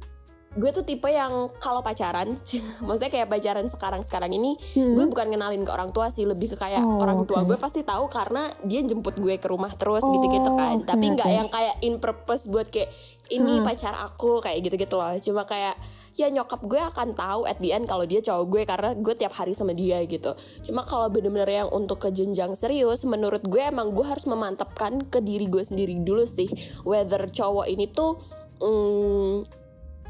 gue 0.51 0.71
tuh 0.71 0.81
tipe 0.81 1.05
yang 1.07 1.31
kalau 1.57 1.81
pacaran 1.81 2.33
maksudnya 2.87 3.11
kayak 3.11 3.29
pacaran 3.29 3.67
sekarang 3.67 4.01
sekarang 4.01 4.31
ini 4.31 4.57
Hmm. 4.71 4.95
gue 4.95 5.05
bukan 5.07 5.29
kenalin 5.29 5.61
ke 5.61 5.71
orang 5.71 5.91
tua 5.91 6.09
sih 6.09 6.25
lebih 6.25 6.49
ke 6.49 6.57
kayak 6.57 6.81
Oh, 6.81 6.99
orang 6.99 7.25
tua 7.25 7.43
oke. 7.43 7.49
gue 7.49 7.59
pasti 7.59 7.81
tahu 7.83 8.07
karena 8.07 8.49
dia 8.63 8.81
jemput 8.81 9.15
gue 9.15 9.35
ke 9.35 9.45
rumah 9.45 9.71
terus 9.71 10.01
Oh, 10.01 10.11
gitu-gitu 10.11 10.49
kan 10.51 10.79
oke, 10.79 10.87
tapi 10.87 11.05
nggak 11.11 11.27
oke. 11.27 11.37
yang 11.37 11.49
kayak 11.49 11.75
in 11.81 11.97
purpose 11.97 12.47
buat 12.47 12.67
kayak 12.67 12.89
ini 13.29 13.61
Hmm. 13.61 13.65
pacar 13.65 13.93
aku 13.95 14.41
kayak 14.41 14.63
gitu-gitu 14.63 14.95
loh 14.95 15.13
cuma 15.19 15.45
kayak 15.45 15.77
ya 16.15 16.27
nyokap 16.27 16.59
gue 16.61 16.81
akan 16.81 17.15
tahu 17.15 17.41
at 17.45 17.59
the 17.59 17.71
end 17.71 17.87
kalau 17.87 18.03
dia 18.03 18.19
cowok 18.19 18.45
gue 18.49 18.63
karena 18.65 18.91
gue 18.93 19.15
tiap 19.15 19.31
hari 19.33 19.53
sama 19.53 19.71
dia 19.71 20.03
gitu 20.03 20.35
cuma 20.65 20.83
kalau 20.83 21.07
bener-bener 21.07 21.47
yang 21.47 21.69
untuk 21.71 22.01
ke 22.01 22.11
jenjang 22.11 22.53
serius 22.53 23.05
menurut 23.05 23.39
gue 23.41 23.63
emang 23.63 23.93
gue 23.93 24.03
harus 24.03 24.25
memantapkan 24.25 25.05
ke 25.05 25.21
diri 25.21 25.47
gue 25.47 25.63
sendiri 25.63 25.95
dulu 25.97 26.25
sih 26.25 26.51
whether 26.83 27.23
cowok 27.25 27.67
ini 27.67 27.87
tuh 27.87 28.19
mm, 28.59 29.58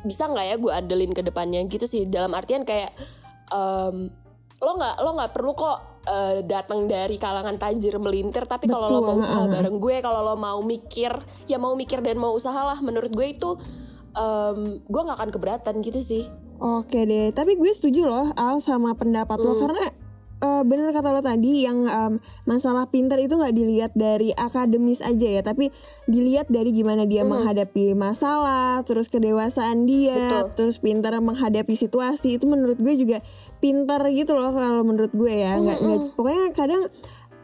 bisa 0.04 0.28
nggak 0.28 0.46
ya 0.46 0.56
gue 0.56 0.72
andelin 0.72 1.12
ke 1.14 1.22
depannya 1.22 1.62
gitu 1.66 1.84
sih? 1.84 2.06
Dalam 2.06 2.34
artian 2.34 2.62
kayak 2.62 2.92
em, 3.50 4.10
lo 4.58 4.72
nggak 4.74 4.94
lo 5.02 5.10
nggak 5.14 5.30
perlu 5.30 5.52
kok 5.54 5.78
eh, 6.04 6.42
datang 6.42 6.90
dari 6.90 7.14
kalangan 7.14 7.54
tajir 7.56 7.94
melintir 8.02 8.42
tapi 8.42 8.66
kalau 8.66 8.90
lo 8.90 9.00
mau 9.02 9.16
usaha 9.18 9.46
bareng 9.46 9.78
gue 9.78 9.96
kalau 10.02 10.26
lo 10.26 10.34
mau 10.34 10.58
mikir 10.60 11.14
ya 11.46 11.62
mau 11.62 11.78
mikir 11.78 12.02
dan 12.02 12.18
mau 12.18 12.34
usaha 12.34 12.66
lah 12.66 12.78
menurut 12.82 13.14
gue 13.14 13.26
itu 13.38 13.54
em, 14.14 14.82
gue 14.82 15.00
nggak 15.02 15.18
akan 15.18 15.30
keberatan 15.30 15.74
gitu 15.82 16.02
sih. 16.02 16.24
Oke 16.58 17.06
deh, 17.06 17.30
tapi 17.30 17.54
gue 17.54 17.70
setuju 17.70 18.10
loh 18.10 18.34
Al 18.34 18.58
sama 18.58 18.90
pendapat 18.98 19.38
lo 19.38 19.54
Hmm. 19.54 19.62
karena 19.62 19.84
eh, 20.38 20.62
bener 20.62 20.90
kata 20.90 21.10
lo 21.10 21.18
tadi 21.18 21.62
yang 21.62 21.84
em, 21.84 22.12
masalah 22.44 22.86
pinter 22.86 23.18
itu 23.18 23.34
nggak 23.34 23.52
dilihat 23.52 23.92
dari 23.92 24.30
akademis 24.30 25.00
aja 25.00 25.28
ya, 25.28 25.42
tapi 25.42 25.74
dilihat 26.04 26.46
dari 26.46 26.70
gimana 26.70 27.04
dia 27.04 27.22
Hmm. 27.22 27.34
menghadapi 27.34 27.92
masalah, 27.92 28.80
terus 28.82 29.06
kedewasaan 29.06 29.84
dia, 29.84 30.30
Betul. 30.30 30.46
terus 30.54 30.76
pinter 30.78 31.10
menghadapi 31.18 31.74
situasi 31.74 32.36
itu 32.36 32.46
menurut 32.46 32.78
gue 32.78 32.94
juga 32.94 33.18
pinter 33.58 33.98
gitu 34.10 34.32
loh 34.32 34.50
kalau 34.50 34.82
menurut 34.82 35.10
gue 35.10 35.32
ya. 35.32 35.58
Nggak- 35.58 35.80
nggak- 35.80 36.04
pokoknya 36.14 36.44
kadang 36.54 36.82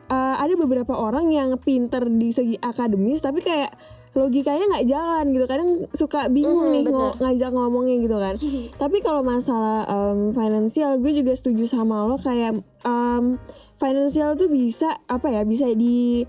eh, 0.04 0.36
ada 0.36 0.52
beberapa 0.54 0.92
orang 0.92 1.32
yang 1.32 1.56
pinter 1.56 2.04
di 2.04 2.28
segi 2.28 2.60
akademis 2.60 3.18
tapi 3.18 3.40
kayak 3.40 3.72
logikanya 4.14 4.64
nggak 4.68 4.87
jalan 4.87 5.25
gitu. 5.28 5.44
Kadang 5.44 5.68
suka 5.90 6.26
bingung 6.28 6.64
Mhm, 6.64 6.73
nih 6.73 6.83
ngo- 6.87 7.16
ngajak 7.18 7.50
ngomongnya 7.50 7.97
gitu 7.99 8.16
kan. 8.16 8.35
Tapi 8.83 8.97
kalau 9.00 9.21
masalah 9.21 9.83
em, 9.85 10.30
finansial 10.30 10.99
gue 10.99 11.12
juga 11.12 11.35
setuju 11.35 11.66
sama 11.66 12.02
lo. 12.04 12.16
Kayak 12.16 12.59
em, 12.80 13.37
finansial 13.76 14.35
tuh 14.35 14.47
bisa 14.47 15.02
apa 15.04 15.28
ya 15.28 15.42
bisa 15.42 15.66
di 15.68 16.23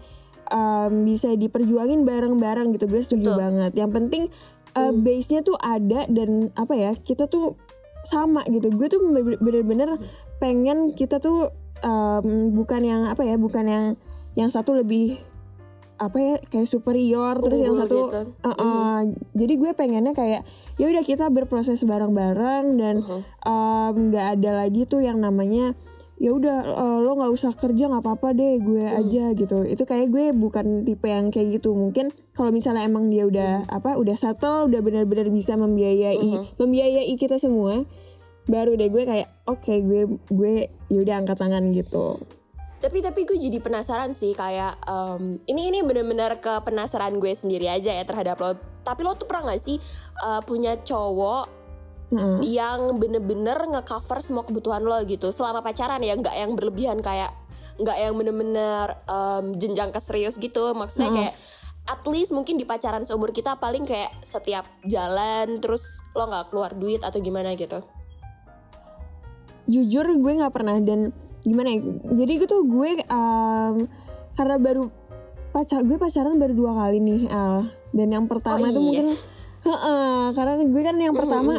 em, 0.45 0.93
bisa 1.03 1.29
diperjuangin 1.31 2.03
bareng-bareng 2.03 2.73
gitu. 2.73 2.85
Gue 2.85 3.01
setuju 3.01 3.31
Betul. 3.31 3.39
banget. 3.39 3.71
Yang 3.75 3.91
penting 3.93 4.23
eh, 4.73 4.91
base-nya 4.91 5.39
tuh 5.39 5.55
ada 5.55 6.03
dan 6.05 6.51
apa 6.51 6.73
ya 6.73 6.91
kita 6.93 7.25
tuh 7.25 7.55
sama 8.03 8.43
gitu. 8.45 8.69
Gue 8.69 8.85
tuh 8.85 8.99
bener- 8.99 9.39
bener-bener 9.39 9.89
pengen 10.35 10.91
kita 10.91 11.17
tuh 11.17 11.47
em, 11.79 12.49
bukan 12.51 12.81
yang 12.81 13.01
apa 13.05 13.21
ya 13.21 13.35
bukan 13.35 13.65
yang 13.65 13.85
yang 14.33 14.49
satu 14.49 14.73
lebih 14.73 15.15
apa 15.95 16.17
ya 16.19 16.35
kayak 16.51 16.67
superior 16.67 17.39
terus 17.39 17.59
yang 17.63 17.75
satu 17.79 18.11
gitu. 18.11 18.21
Uh, 18.43 18.49
uh, 18.51 18.97
jadi 19.31 19.53
gue 19.55 19.71
pengennya 19.71 20.11
kayak 20.11 20.41
ya 20.75 20.85
udah 20.91 21.03
kita 21.03 21.31
berproses 21.31 21.81
bareng-bareng 21.81 22.65
dan 22.75 22.95
Mhm. 22.99 23.19
um, 23.43 23.93
nggak 24.11 24.25
ada 24.39 24.51
lagi 24.65 24.83
tuh 24.83 24.99
yang 24.99 25.23
namanya 25.23 25.71
ya 26.15 26.31
udah 26.31 26.57
uh, 26.63 26.97
lo 27.03 27.19
nggak 27.19 27.31
usah 27.31 27.51
kerja 27.55 27.91
nggak 27.91 27.99
apa-apa 27.99 28.31
deh 28.31 28.55
gue 28.63 28.87
aja 28.87 29.35
gitu. 29.35 29.67
Itu 29.67 29.83
kayak 29.83 30.11
gue 30.11 30.31
bukan 30.31 30.83
tipe 30.83 31.07
yang 31.07 31.27
kayak 31.27 31.59
gitu. 31.59 31.75
Mungkin 31.75 32.15
kalau 32.31 32.55
misalnya 32.55 32.87
emang 32.87 33.11
dia 33.11 33.27
udah 33.27 33.67
apa 33.67 33.99
udah 33.99 34.15
settle 34.15 34.71
udah 34.71 34.79
benar-benar 34.79 35.27
bisa 35.27 35.55
membiayai 35.55 36.19
membiayai 36.55 37.11
kita 37.15 37.35
semua 37.35 37.83
baru 38.45 38.77
deh 38.77 38.87
gue 38.87 39.03
kayak 39.03 39.27
oke 39.49 39.73
gue 39.81 40.05
gue 40.29 40.53
ya 40.87 40.99
udah 41.01 41.15
angkat 41.17 41.37
tangan 41.41 41.73
gitu 41.73 42.21
tapi 42.85 43.01
tapi 43.01 43.25
gue 43.25 43.33
jadi 43.41 43.57
penasaran 43.57 44.13
sih 44.13 44.37
kayak 44.37 44.77
em, 44.85 45.41
ini 45.49 45.73
ini 45.73 45.81
bener-bener 45.81 46.37
ke 46.37 46.61
penasaran 46.61 47.17
gue 47.17 47.33
sendiri 47.33 47.65
aja 47.65 47.89
ya 47.89 48.05
terhadap 48.05 48.37
lo. 48.37 48.53
Tapi 48.85 49.01
lo 49.01 49.17
tuh 49.17 49.25
pernah 49.25 49.49
gak 49.49 49.61
sih 49.65 49.81
eh, 50.21 50.41
punya 50.45 50.77
cowok 50.77 51.45
Heeh. 52.13 52.37
yang 52.45 53.01
bener-bener 53.01 53.57
ngecover 53.73 54.21
semua 54.21 54.45
kebutuhan 54.45 54.85
lo 54.85 55.01
gitu? 55.09 55.33
Selama 55.33 55.65
pacaran 55.65 55.97
ya 56.05 56.13
nggak 56.13 56.35
yang 56.37 56.53
berlebihan 56.53 57.01
kayak 57.01 57.33
nggak 57.81 57.97
yang 57.97 58.13
bener-bener 58.13 59.01
em, 59.09 59.57
jenjang 59.57 59.89
ke 59.89 59.97
serius 59.97 60.37
gitu. 60.37 60.77
Maksudnya 60.77 61.09
Mm-mm. 61.09 61.19
kayak 61.25 61.33
at 61.89 62.05
least 62.05 62.37
mungkin 62.37 62.61
di 62.61 62.69
pacaran 62.69 63.01
seumur 63.09 63.33
kita 63.33 63.57
paling 63.57 63.89
kayak 63.89 64.13
setiap 64.21 64.69
jalan 64.85 65.57
terus 65.57 66.05
lo 66.13 66.29
nggak 66.29 66.53
keluar 66.53 66.77
duit 66.77 67.01
atau 67.01 67.17
gimana 67.17 67.57
gitu? 67.57 67.81
Jujur 69.65 70.05
gue 70.05 70.33
nggak 70.37 70.53
pernah. 70.53 70.77
Dan 70.77 71.24
gimana 71.45 71.69
ya? 71.69 71.79
Jadi 72.11 72.33
gue 72.35 72.47
tuh 72.49 72.65
gue 72.65 72.89
um, 73.07 73.75
karena 74.33 74.55
baru 74.57 74.89
pacar 75.49 75.81
gue 75.81 75.95
pacaran 75.95 76.35
baru 76.35 76.51
dua 76.51 76.71
kali 76.75 76.97
nih 76.99 77.21
Al. 77.29 77.69
Dan 77.93 78.11
yang 78.11 78.25
pertama 78.25 78.59
Oh, 78.59 78.67
itu 78.67 78.75
iya. 78.75 78.83
mungkin 78.83 79.07
Heeh, 79.65 80.21
karena 80.33 80.53
gue 80.61 80.81
kan 80.83 80.95
yang 80.99 81.15
pertama 81.15 81.53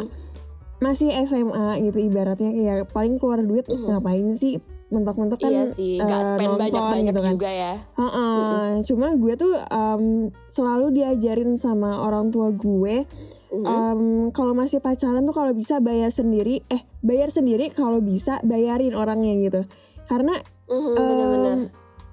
masih 0.77 1.09
SMA 1.25 1.81
gitu 1.81 1.99
ibaratnya. 1.99 2.51
Kayak 2.51 2.87
paling 2.91 3.17
keluar 3.17 3.41
duit 3.41 3.65
ngapain 3.67 4.31
sih? 4.31 4.61
Mentok-mentok 4.87 5.43
kan 5.43 5.51
iya 5.51 5.67
sih 5.67 5.99
nggak 5.99 6.15
eh, 6.15 6.27
spend 6.31 6.47
nonton 6.47 6.63
banyak-banyak 6.63 7.11
gitu 7.11 7.19
kan. 7.19 7.31
juga 7.35 7.49
ya. 7.51 7.73
Heeh, 7.99 8.63
cuma 8.87 9.07
gue 9.11 9.33
tuh 9.35 9.53
um, 9.67 10.03
selalu 10.47 10.95
diajarin 10.95 11.59
sama 11.59 11.99
orang 11.99 12.31
tua 12.31 12.55
gue 12.55 13.03
Mhm. 13.47 13.65
um, 13.65 14.01
kalau 14.31 14.51
masih 14.51 14.79
pacaran 14.79 15.23
tuh 15.23 15.31
kalau 15.31 15.55
bisa 15.55 15.79
bayar 15.79 16.11
sendiri 16.11 16.63
eh 16.67 16.83
bayar 16.99 17.31
sendiri 17.31 17.71
kalau 17.71 17.99
bisa 17.99 18.43
bayarin 18.43 18.91
orangnya 18.91 19.33
gitu 19.39 19.61
karena 20.07 20.35
Mhm, 20.67 20.93
bener-bener 20.99 21.55
em, 21.55 21.61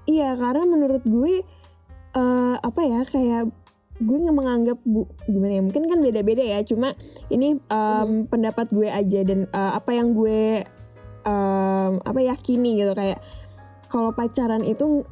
iya 0.07 0.31
karena 0.33 0.63
menurut 0.63 1.03
gue 1.03 1.43
eh, 2.15 2.55
apa 2.55 2.81
ya 2.81 3.03
kayak 3.03 3.51
gue 3.95 4.17
nggak 4.19 4.35
menganggap 4.35 4.77
bu 4.83 5.07
gimana 5.27 5.59
ya 5.59 5.63
mungkin 5.63 5.87
kan 5.87 5.99
beda-beda 5.99 6.43
ya 6.43 6.59
cuma 6.63 6.95
ini 7.27 7.59
em, 7.59 8.09
pendapat 8.27 8.71
gue 8.71 8.87
aja 8.87 9.19
dan 9.23 9.47
eh, 9.47 9.71
apa 9.75 9.91
yang 9.91 10.15
gue 10.15 10.63
em, 11.23 11.93
apa 11.99 12.19
yakini 12.23 12.79
gitu 12.79 12.95
kayak 12.95 13.19
kalau 13.91 14.11
pacaran 14.11 14.63
itu 14.63 15.03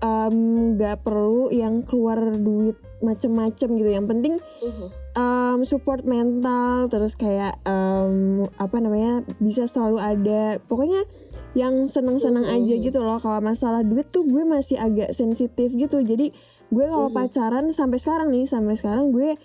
nggak 0.00 1.04
perlu 1.04 1.52
yang 1.52 1.84
keluar 1.84 2.16
duit 2.32 2.72
macem-macem 3.04 3.68
gitu 3.76 3.90
yang 3.92 4.08
penting 4.08 4.40
Mhm. 4.60 4.88
Um, 5.20 5.60
support 5.62 6.02
mental 6.02 6.88
terus 6.88 7.12
kayak 7.14 7.60
um, 7.64 8.48
apa 8.56 8.80
namanya 8.80 9.20
bisa 9.36 9.68
selalu 9.68 9.98
ada 10.00 10.42
pokoknya 10.64 11.04
yang 11.52 11.84
seneng-seneng 11.84 12.46
Mhm. 12.46 12.54
aja 12.56 12.74
gitu 12.80 12.98
loh 12.98 13.18
kalau 13.18 13.38
masalah 13.38 13.84
duit 13.84 14.08
tuh 14.08 14.24
gue 14.24 14.40
masih 14.42 14.80
agak 14.80 15.12
sensitif 15.12 15.68
gitu 15.70 16.00
jadi 16.00 16.32
gue 16.70 16.86
kalau 16.86 17.10
Mhm. 17.10 17.16
pacaran 17.16 17.66
sampai 17.70 17.98
sekarang 17.98 18.28
nih 18.30 18.46
sampai 18.46 18.74
sekarang 18.74 19.10
gue 19.10 19.36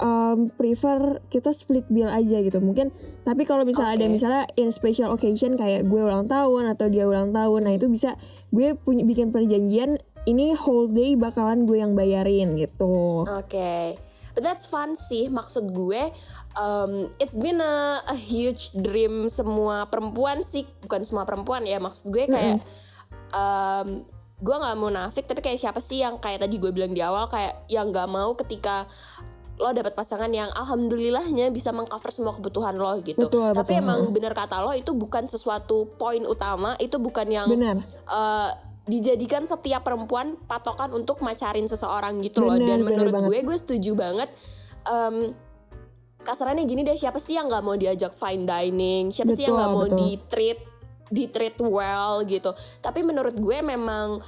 um, 0.00 0.48
prefer 0.50 1.20
kita 1.28 1.52
split 1.52 1.84
bill 1.86 2.08
aja 2.08 2.40
gitu 2.40 2.58
mungkin 2.58 2.88
tapi 3.22 3.44
kalau 3.44 3.62
misalnya 3.62 3.94
ada 3.94 4.06
Oke. 4.08 4.14
misalnya 4.16 4.42
in 4.56 4.72
special 4.72 5.12
occasion 5.12 5.54
kayak 5.54 5.84
gue 5.84 6.00
ulang 6.00 6.24
tahun 6.24 6.72
atau 6.72 6.88
dia 6.88 7.04
ulang 7.04 7.30
tahun 7.30 7.68
nah 7.68 7.72
itu 7.76 7.86
bisa 7.86 8.16
gue 8.48 8.72
punya 8.74 9.04
bikin 9.04 9.28
perjanjian 9.28 10.00
ini 10.24 10.56
whole 10.56 10.88
day 10.88 11.12
bakalan 11.14 11.64
gue 11.64 11.78
yang 11.78 11.92
bayarin 11.92 12.56
gitu 12.56 13.28
Oke, 13.28 14.00
but 14.34 14.42
that's 14.42 14.66
fun 14.66 14.94
sih. 14.94 15.30
Maksud 15.30 15.70
gue, 15.72 16.12
um, 16.58 17.10
it's 17.18 17.36
been 17.38 17.58
a, 17.58 18.04
a 18.06 18.16
huge 18.16 18.74
dream 18.74 19.28
semua 19.30 19.86
perempuan 19.86 20.42
sih, 20.46 20.66
bukan 20.84 21.02
semua 21.06 21.24
perempuan 21.24 21.66
ya. 21.66 21.78
Maksud 21.78 22.10
gue 22.10 22.26
kayak, 22.28 22.62
um, 23.34 24.04
gue 24.40 24.56
nggak 24.56 24.76
mau 24.80 24.88
nafik, 24.88 25.28
tapi 25.28 25.44
kayak 25.44 25.60
siapa 25.60 25.80
sih 25.84 26.00
yang 26.00 26.16
kayak 26.16 26.40
tadi 26.42 26.56
gue 26.56 26.72
bilang 26.72 26.96
di 26.96 27.04
awal 27.04 27.28
kayak 27.28 27.68
yang 27.68 27.92
nggak 27.92 28.08
mau 28.08 28.32
ketika 28.34 28.88
lo 29.60 29.76
dapat 29.76 29.92
pasangan 29.92 30.32
yang 30.32 30.48
alhamdulillahnya 30.56 31.52
bisa 31.52 31.68
mengcover 31.68 32.08
semua 32.08 32.32
kebutuhan 32.32 32.80
lo 32.80 32.96
gitu. 33.04 33.28
Betul, 33.28 33.52
tapi 33.52 33.76
betul. 33.76 33.84
emang 33.84 34.00
bener 34.08 34.32
kata 34.32 34.64
lo 34.64 34.72
itu 34.72 34.96
bukan 34.96 35.28
sesuatu 35.28 35.84
poin 36.00 36.24
utama, 36.24 36.80
itu 36.80 36.96
bukan 36.96 37.28
yang 37.28 37.44
benar 37.52 37.84
eh, 38.08 38.50
dijadikan 38.90 39.46
setiap 39.46 39.86
perempuan 39.86 40.34
patokan 40.50 40.90
untuk 40.90 41.22
macarin 41.22 41.70
seseorang 41.70 42.18
gitu 42.26 42.42
loh. 42.42 42.58
Bener, 42.58 42.74
dan 42.74 42.78
menurut 42.82 43.12
banget. 43.14 43.28
gue 43.30 43.38
gue 43.46 43.56
setuju 43.62 43.94
banget. 43.94 44.28
Um, 44.90 45.30
kasarannya 46.26 46.66
gini 46.66 46.82
deh 46.82 46.98
siapa 46.98 47.22
sih 47.22 47.38
yang 47.38 47.46
nggak 47.48 47.62
mau 47.62 47.78
diajak 47.78 48.12
fine 48.12 48.44
dining? 48.44 49.14
Siapa 49.14 49.32
sih 49.32 49.46
yang 49.46 49.54
Betul, 49.54 49.60
nggak 49.62 49.72
mau 49.72 49.86
betul. 49.86 49.98
di 50.02 50.10
treat 50.26 50.58
di 51.10 51.24
treat 51.30 51.56
well 51.62 52.26
gitu? 52.26 52.50
Tapi 52.82 53.00
menurut 53.06 53.38
gue 53.38 53.58
memang 53.62 54.20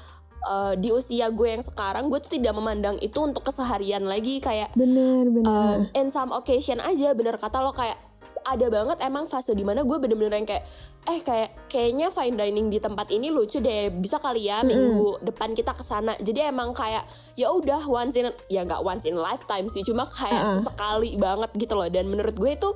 uh, 0.46 0.74
di 0.78 0.88
usia 0.94 1.28
gue 1.28 1.48
yang 1.58 1.64
sekarang 1.64 2.06
gue 2.08 2.18
tuh 2.22 2.38
tidak 2.38 2.54
memandang 2.54 2.96
itu 3.02 3.18
untuk 3.18 3.42
keseharian 3.42 4.06
lagi. 4.06 4.38
Kayak 4.38 4.70
bener 4.78 5.26
bener. 5.28 5.46
um, 5.50 5.80
in 5.98 6.08
some 6.08 6.30
occasion 6.30 6.78
aja 6.78 7.12
bener 7.12 7.34
kata 7.36 7.58
lo 7.60 7.74
kayak 7.74 7.98
ada 8.42 8.66
banget 8.68 8.98
emang 9.02 9.24
fase 9.24 9.54
di 9.54 9.62
mana 9.62 9.86
gue 9.86 9.96
bener-bener 9.98 10.42
yang 10.42 10.48
kayak 10.48 10.64
eh 11.02 11.18
kayak 11.22 11.50
kayaknya 11.66 12.08
fine 12.14 12.38
dining 12.38 12.70
di 12.70 12.78
tempat 12.78 13.10
ini 13.10 13.30
lucu 13.30 13.58
deh 13.58 13.90
bisa 13.90 14.22
kali 14.22 14.46
ya 14.46 14.62
minggu 14.62 15.18
depan 15.22 15.54
kita 15.54 15.74
ke 15.74 15.82
sana 15.82 16.14
jadi 16.22 16.54
emang 16.54 16.70
kayak 16.74 17.02
ya 17.34 17.50
udah 17.50 17.82
once 17.86 18.14
in 18.14 18.30
ya 18.46 18.62
nggak 18.62 18.82
once 18.82 19.06
in 19.06 19.18
lifetime 19.18 19.66
sih 19.66 19.82
cuma 19.82 20.06
kayak 20.06 20.46
Uh-uh. 20.46 20.54
sesekali 20.58 21.18
banget 21.18 21.50
gitu 21.58 21.74
loh 21.74 21.90
dan 21.90 22.06
menurut 22.06 22.34
gue 22.38 22.52
itu 22.54 22.70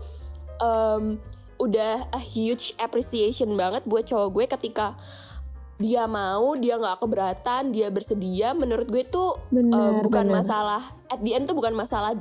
um, 0.58 1.20
udah 1.56 2.04
a 2.12 2.20
huge 2.20 2.76
appreciation 2.76 3.54
banget 3.56 3.87
buat 3.88 4.04
cowok 4.04 4.28
gue 4.35 4.44
ketika 4.58 4.99
dia 5.76 6.08
mau 6.08 6.56
dia 6.56 6.80
nggak 6.80 7.04
keberatan 7.04 7.68
dia 7.73 7.92
bersedia 7.92 8.56
menurut 8.56 8.88
gue 8.88 9.04
itu 9.04 9.25
Bener, 9.52 9.76
uh, 9.76 9.92
bukan 10.00 10.28
bener. 10.28 10.40
masalah 10.40 10.82
at 11.12 11.20
the 11.20 11.37
end 11.37 11.44
tuh 11.44 11.56
bukan 11.56 11.76
masalah 11.76 12.16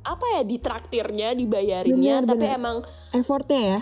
apa 0.00 0.24
ya 0.40 0.42
ditraktirnya 0.44 1.36
dibayarinnya 1.36 2.24
Bener, 2.24 2.30
tapi 2.30 2.46
bener. 2.48 2.58
emang 2.58 2.76
effortnya 3.12 3.60
ya 3.60 3.80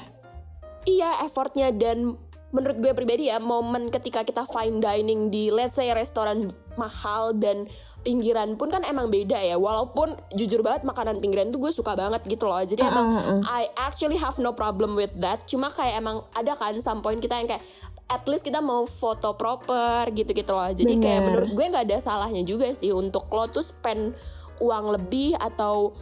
iya 0.89 1.11
effortnya 1.23 1.71
dan 1.71 2.19
menurut 2.49 2.81
gue 2.81 2.93
pribadi 2.97 3.29
ya 3.29 3.37
momen 3.37 3.93
ketika 3.93 4.25
kita 4.25 4.49
fine 4.49 4.81
dining 4.81 5.29
di 5.29 5.53
let's 5.53 5.77
say 5.77 5.93
restoran 5.93 6.49
mahal 6.81 7.37
dan 7.37 7.69
pinggiran 8.01 8.57
pun 8.57 8.73
kan 8.73 8.81
emang 8.89 9.13
beda 9.13 9.37
ya 9.37 9.61
walaupun 9.61 10.17
jujur 10.33 10.65
banget 10.65 10.81
makanan 10.81 11.21
pinggiran 11.21 11.53
tuh 11.53 11.61
gue 11.61 11.73
suka 11.75 11.93
banget 11.93 12.25
gitu 12.25 12.49
loh 12.49 12.63
jadi 12.65 12.89
Ah, 12.89 12.91
emang 12.95 13.07
ah, 13.13 13.21
ah. 13.21 13.41
I 13.61 13.63
actually 13.77 14.17
have 14.17 14.41
no 14.41 14.57
problem 14.57 14.97
with 14.97 15.13
that 15.21 15.45
cuma 15.45 15.69
kayak 15.69 16.01
emang 16.01 16.25
ada 16.33 16.57
kan 16.57 16.81
some 16.81 17.05
point 17.05 17.21
kita 17.21 17.37
yang 17.37 17.53
kayak 17.53 17.65
at 18.09 18.25
least 18.25 18.49
kita 18.49 18.65
mau 18.65 18.89
foto 18.89 19.37
proper 19.37 20.09
gitu-gitu 20.17 20.49
loh 20.49 20.73
jadi 20.73 20.95
kayak 20.97 21.21
Bener. 21.21 21.27
menurut 21.29 21.51
gue 21.53 21.65
nggak 21.69 21.85
ada 21.85 21.99
salahnya 22.01 22.41
juga 22.49 22.73
sih 22.73 22.97
untuk 22.97 23.29
lo 23.29 23.45
tuh 23.53 23.61
spend 23.61 24.17
uang 24.65 24.97
lebih 24.97 25.37
atau 25.37 25.93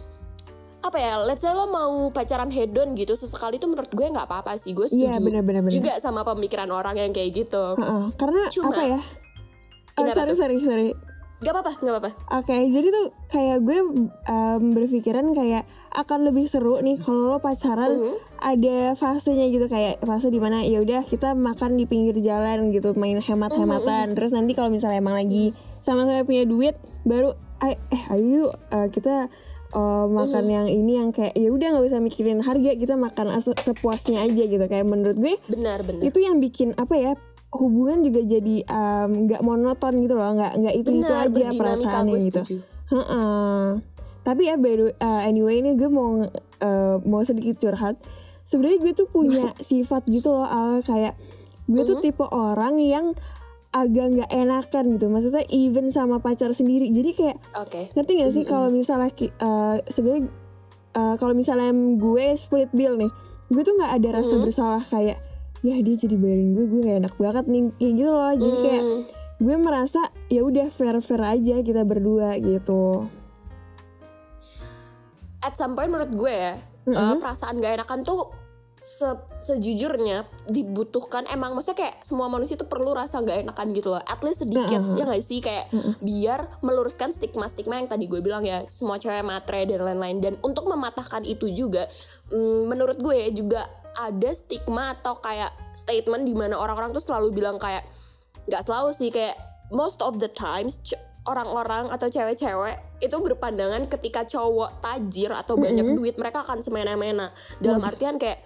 apa 0.86 0.96
ya 0.96 1.18
let's 1.20 1.40
say 1.40 1.50
lo 1.50 1.66
mau 1.66 1.90
pacaran 2.08 2.48
hedon 2.48 2.94
gitu 2.94 3.12
sesekali 3.12 3.56
tuh 3.56 3.66
menurut 3.66 3.88
gue 3.88 4.06
nggak 4.06 4.24
apa-apa 4.24 4.54
sih. 4.54 4.70
Gue 4.70 4.86
Iya, 4.86 5.12
setuju 5.12 5.26
bener-bener, 5.26 5.62
bener. 5.62 5.74
juga 5.74 5.92
sama 5.98 6.22
pemikiran 6.22 6.68
orang 6.68 6.96
yang 6.96 7.10
kayak 7.10 7.34
gitu. 7.36 7.74
Heeh, 7.74 8.04
karena 8.14 8.42
Cuma- 8.48 8.70
apa 8.70 8.82
ya? 8.88 9.00
Oh, 9.94 10.06
sorry 10.06 10.32
sorry 10.32 10.56
sorry. 10.60 10.88
Nggak 11.36 11.52
apa-apa 11.52 11.72
nggak 11.76 11.94
apa-apa. 11.94 12.10
Oke, 12.34 12.56
jadi 12.66 12.88
tuh 12.88 13.04
kayak 13.28 13.58
gue 13.60 13.78
em, 14.24 14.62
berpikiran 14.72 15.26
kayak 15.32 15.64
akan 15.90 16.24
lebih 16.24 16.44
seru 16.44 16.76
nih 16.78 16.96
kalau 16.96 17.28
lo 17.30 17.38
pacaran 17.38 17.92
Mhm. 17.92 18.14
ada 18.38 18.76
fasenya 18.92 19.48
gitu 19.48 19.64
kayak 19.66 20.00
fase 20.00 20.28
di 20.28 20.36
mana 20.36 20.60
ya 20.60 20.78
udah 20.78 21.00
kita 21.02 21.32
makan 21.32 21.74
di 21.74 21.84
pinggir 21.84 22.16
jalan 22.18 22.68
gitu 22.70 22.92
main 22.92 23.16
hemat-hematan. 23.16 24.12
Terus 24.12 24.30
nanti 24.30 24.52
kalau 24.52 24.68
misalnya 24.68 24.96
emang 24.98 25.12
lagi 25.14 25.52
sama-sama 25.78 26.20
punya 26.22 26.44
duit 26.44 26.76
baru 27.02 27.32
"Ay- 27.58 27.80
eh 27.86 28.02
ayo 28.10 28.52
eh, 28.70 28.88
kita 28.90 29.28
eh, 29.68 30.06
makan 30.08 30.44
yang 30.46 30.66
ini 30.66 30.92
yang 30.96 31.10
kayak 31.10 31.32
ya 31.32 31.48
udah 31.48 31.66
nggak 31.72 31.86
usah 31.86 31.98
mikirin 31.98 32.40
harga 32.40 32.72
kita 32.72 32.94
makan 32.94 33.30
as- 33.30 33.56
sepuasnya 33.56 34.22
aja 34.22 34.42
gitu. 34.42 34.62
Kayak 34.62 34.86
menurut 34.86 35.16
gue 35.16 35.34
benar 35.46 35.82
benar. 35.82 36.02
itu 36.02 36.18
yang 36.18 36.38
bikin 36.38 36.74
apa 36.74 36.94
ya 36.94 37.12
hubungan 37.50 38.02
juga 38.02 38.20
jadi 38.20 38.62
nggak 39.06 39.40
monoton 39.40 40.00
gitu 40.00 40.14
loh. 40.14 40.30
Nggak 40.34 40.52
nggak 40.56 40.74
itu 40.76 40.90
itu 40.92 41.02
benar 41.02 41.26
aja 41.26 41.30
perasaannya 41.56 42.18
gitu. 42.20 42.40
Heeh. 42.86 43.64
Tapi 44.22 44.42
ya 44.42 44.54
by 44.54 44.74
the- 44.74 44.96
uh, 44.98 45.22
anyway 45.22 45.56
ini 45.56 45.74
gue 45.74 45.86
mau 45.86 46.18
uh, 46.18 46.96
mau 47.00 47.22
sedikit 47.22 47.58
curhat. 47.58 47.94
Sebenarnya 48.42 48.78
gue 48.80 48.92
tuh 48.94 49.06
punya 49.06 49.54
sifat 49.70 50.06
gitu 50.06 50.30
loh 50.30 50.44
Al. 50.44 50.82
Kayak 50.82 51.14
gue 51.66 51.82
tuh 51.82 51.98
tipe 52.00 52.22
orang 52.22 52.78
yang 52.78 53.14
agak 53.70 54.06
nggak 54.12 54.30
enakan 54.30 54.84
gitu. 54.94 55.06
Maksudnya 55.06 55.44
even 55.48 55.88
sama 55.88 56.18
pacar 56.18 56.50
sendiri. 56.50 56.90
Jadi 56.90 57.10
kayak 57.12 57.36
oke 57.54 57.80
ngerti 57.92 58.12
gak 58.18 58.32
sih 58.32 58.44
kalau 58.44 58.68
misalnya 58.68 59.10
uh, 59.38 59.76
sebenarnya 59.86 60.26
uh, 60.92 61.14
kalau 61.16 61.34
misalnya 61.34 61.70
gue 61.96 62.26
split 62.34 62.70
bill 62.70 62.96
nih, 62.96 63.10
gue 63.48 63.62
tuh 63.62 63.74
nggak 63.76 63.92
ada 63.96 64.08
rasa 64.22 64.34
Mhm. 64.34 64.42
bersalah 64.42 64.82
kayak 64.82 65.18
ya 65.64 65.76
dia 65.82 65.96
jadi 65.96 66.14
bayarin 66.14 66.54
gue 66.54 66.64
gue 66.68 66.80
gak 66.84 66.98
enak 67.02 67.14
banget 67.16 67.44
nih 67.46 67.62
kayak 67.74 67.92
gitu 67.94 68.10
loh. 68.10 68.32
Jadi 68.32 68.56
kayak 68.62 68.82
Hmm, 68.82 69.02
gue 69.36 69.56
merasa 69.58 70.00
ya 70.26 70.40
udah 70.40 70.66
fair 70.68 70.96
fair 71.00 71.22
aja 71.22 71.54
kita 71.60 71.82
berdua 71.82 72.36
gitu. 72.38 73.06
at 75.42 75.54
some 75.54 75.78
point 75.78 75.86
menurut 75.86 76.10
gue 76.10 76.32
ya 76.32 76.54
uh, 76.90 77.14
perasaan 77.22 77.62
gak 77.62 77.78
enakan 77.78 78.02
tuh 78.02 78.26
se- 78.76 79.24
sejujurnya 79.40 80.28
dibutuhkan 80.52 81.24
emang 81.32 81.56
maksudnya 81.56 81.88
kayak 81.88 81.96
semua 82.04 82.28
manusia 82.28 82.60
tuh 82.60 82.68
perlu 82.68 82.92
rasa 82.92 83.24
gak 83.24 83.48
enakan 83.48 83.72
gitu 83.72 83.96
loh. 83.96 84.02
At 84.04 84.20
least 84.20 84.44
sedikit 84.44 84.80
Mm-mm. 84.80 85.00
ya 85.00 85.04
gak 85.08 85.24
sih? 85.24 85.40
Kayak 85.40 85.72
biar 86.04 86.60
meluruskan 86.60 87.10
stigma-stigma 87.10 87.80
yang 87.80 87.88
tadi 87.88 88.04
gue 88.04 88.20
bilang 88.20 88.44
ya 88.44 88.68
semua 88.68 89.00
cewek 89.00 89.24
matre 89.24 89.64
dan 89.64 89.80
lain-lain. 89.80 90.20
Dan 90.20 90.34
untuk 90.44 90.68
mematahkan 90.68 91.24
itu 91.24 91.48
juga 91.56 91.88
mm, 92.28 92.68
menurut 92.68 93.00
gue 93.00 93.32
juga 93.32 93.64
ada 93.96 94.30
stigma 94.36 94.92
atau 94.92 95.16
kayak 95.24 95.56
statement 95.72 96.28
di 96.28 96.36
mana 96.36 96.60
orang-orang 96.60 96.92
tuh 96.92 97.00
selalu 97.00 97.32
bilang 97.32 97.56
kayak 97.56 97.88
nggak 98.44 98.62
selalu 98.62 98.92
sih 98.92 99.08
kayak 99.08 99.34
most 99.72 100.04
of 100.04 100.20
the 100.20 100.28
times 100.28 100.78
orang-orang 101.26 101.90
atau 101.90 102.06
cewek-cewek 102.06 103.02
itu 103.02 103.16
berpandangan 103.18 103.90
ketika 103.90 104.22
cowok 104.24 104.78
tajir 104.78 105.34
atau 105.34 105.58
banyak 105.58 105.84
duit 105.98 106.14
mereka 106.16 106.46
akan 106.46 106.62
semena-mena. 106.62 107.34
Dalam 107.58 107.82
artian 107.82 108.16
kayak 108.16 108.40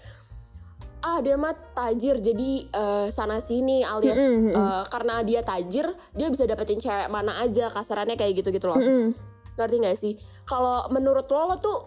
ah 1.01 1.19
dia 1.21 1.37
mah 1.37 1.57
tajir 1.73 2.21
jadi 2.21 2.51
eh, 2.69 3.07
sana 3.09 3.41
sini 3.41 3.81
alias 3.81 4.21
Mm-mm, 4.21 4.53
eh, 4.53 4.85
karena 4.89 5.25
dia 5.25 5.41
tajir 5.41 5.89
dia 6.13 6.29
bisa 6.29 6.45
dapetin 6.45 6.77
cewek 6.77 7.09
mana 7.09 7.41
aja 7.41 7.73
kasarannya 7.73 8.21
kayak 8.21 8.45
gitu 8.45 8.53
gitu 8.53 8.69
loh. 8.69 8.77
Mm-mm. 8.77 9.17
ngerti 9.57 9.77
nggak 9.77 9.99
sih? 9.99 10.15
Kalau 10.45 10.89
menurut 10.89 11.29
lo 11.29 11.53
lo 11.53 11.57
tuh 11.57 11.79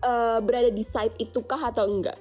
eh, 0.00 0.38
berada 0.40 0.68
di 0.68 0.84
side 0.84 1.16
itu 1.16 1.40
kah 1.44 1.72
atau 1.72 1.88
enggak? 1.88 2.16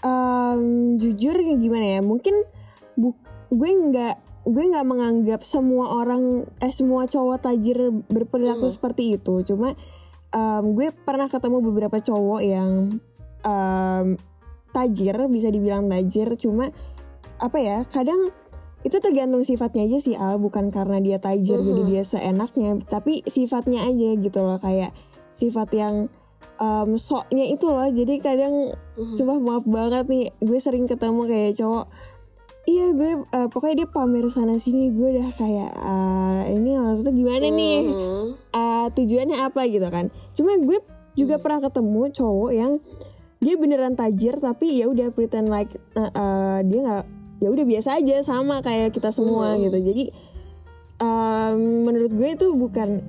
Em, 0.00 0.96
jujur 0.96 1.36
gimana 1.36 1.98
ya? 1.98 2.00
Mungkin 2.00 2.34
bu 2.96 3.12
gue 3.52 3.70
nggak 3.70 4.14
gue 4.48 4.64
nggak 4.72 4.86
menganggap 4.88 5.40
semua 5.44 6.00
orang 6.00 6.48
eh 6.58 6.72
semua 6.72 7.04
cowok 7.04 7.38
tajir 7.44 7.92
berperilaku 8.08 8.66
Hmm. 8.66 8.74
seperti 8.74 9.20
itu. 9.20 9.44
Cuma 9.44 9.76
em, 10.32 10.64
gue 10.72 10.88
pernah 10.94 11.28
ketemu 11.28 11.58
beberapa 11.60 12.00
cowok 12.00 12.40
yang 12.40 12.96
em, 13.44 14.16
tajir 14.70 15.16
bisa 15.26 15.48
dibilang 15.48 15.86
tajir 15.86 16.34
cuma 16.34 16.70
apa 17.36 17.56
ya 17.56 17.78
kadang 17.84 18.30
itu 18.80 18.96
tergantung 18.96 19.42
sifatnya 19.42 19.84
aja 19.84 19.98
sih 19.98 20.14
Al 20.14 20.36
bukan 20.36 20.68
karena 20.68 20.96
dia 20.98 21.16
tajir 21.16 21.56
Mhm. 21.56 21.66
jadi 21.66 21.82
dia 21.86 22.02
seenaknya 22.02 22.70
tapi 22.82 23.20
sifatnya 23.24 23.84
aja 23.84 24.08
gitu 24.14 24.40
loh 24.40 24.56
kayak 24.56 24.96
sifat 25.30 25.68
yang 25.72 25.94
em, 26.56 26.90
soknya 26.94 27.44
itu 27.46 27.66
loh 27.66 27.86
jadi 27.86 28.14
kadang 28.18 28.72
Mhm. 28.94 29.14
Sumpah 29.14 29.38
maaf 29.38 29.64
banget 29.64 30.04
nih 30.06 30.26
Gue 30.38 30.58
sering 30.58 30.84
ketemu 30.84 31.24
kayak 31.24 31.56
cowok 31.56 31.86
Iya 32.62 32.86
gue 32.92 33.10
eh, 33.26 33.48
Pokoknya 33.48 33.76
dia 33.78 33.88
pamer 33.88 34.28
sana 34.28 34.56
sini 34.56 34.92
Gue 34.92 35.08
udah 35.10 35.32
kayak 35.32 35.72
ah, 35.74 36.44
Ini 36.44 36.76
maksudnya 36.76 37.14
gimana 37.14 37.46
nih 37.48 37.80
Mhm. 37.82 38.24
Ah, 38.52 38.86
Tujuannya 38.92 39.40
apa 39.40 39.64
gitu 39.66 39.88
kan 39.88 40.12
Cuma 40.30 40.52
gue 40.58 40.84
juga 41.14 41.36
pernah 41.36 41.60
ketemu 41.62 42.12
cowok 42.12 42.50
yang 42.52 42.72
Dia 43.40 43.56
beneran 43.56 43.96
tajir 43.96 44.36
Tapi 44.36 44.78
ya 44.78 44.86
udah 44.86 45.08
pretend 45.10 45.48
like 45.48 45.72
eh, 45.92 46.06
eh, 46.06 46.58
Dia 46.62 46.80
nggak 46.80 47.04
ya 47.40 47.48
udah 47.48 47.64
biasa 47.64 47.96
aja 47.96 48.20
sama 48.20 48.60
kayak 48.60 48.92
kita 48.92 49.08
semua 49.08 49.56
Mhm. 49.56 49.60
gitu. 49.64 49.78
Jadi 49.82 50.04
em, 51.00 51.58
menurut 51.82 52.12
gue 52.12 52.28
itu 52.30 52.52
bukan 52.52 53.00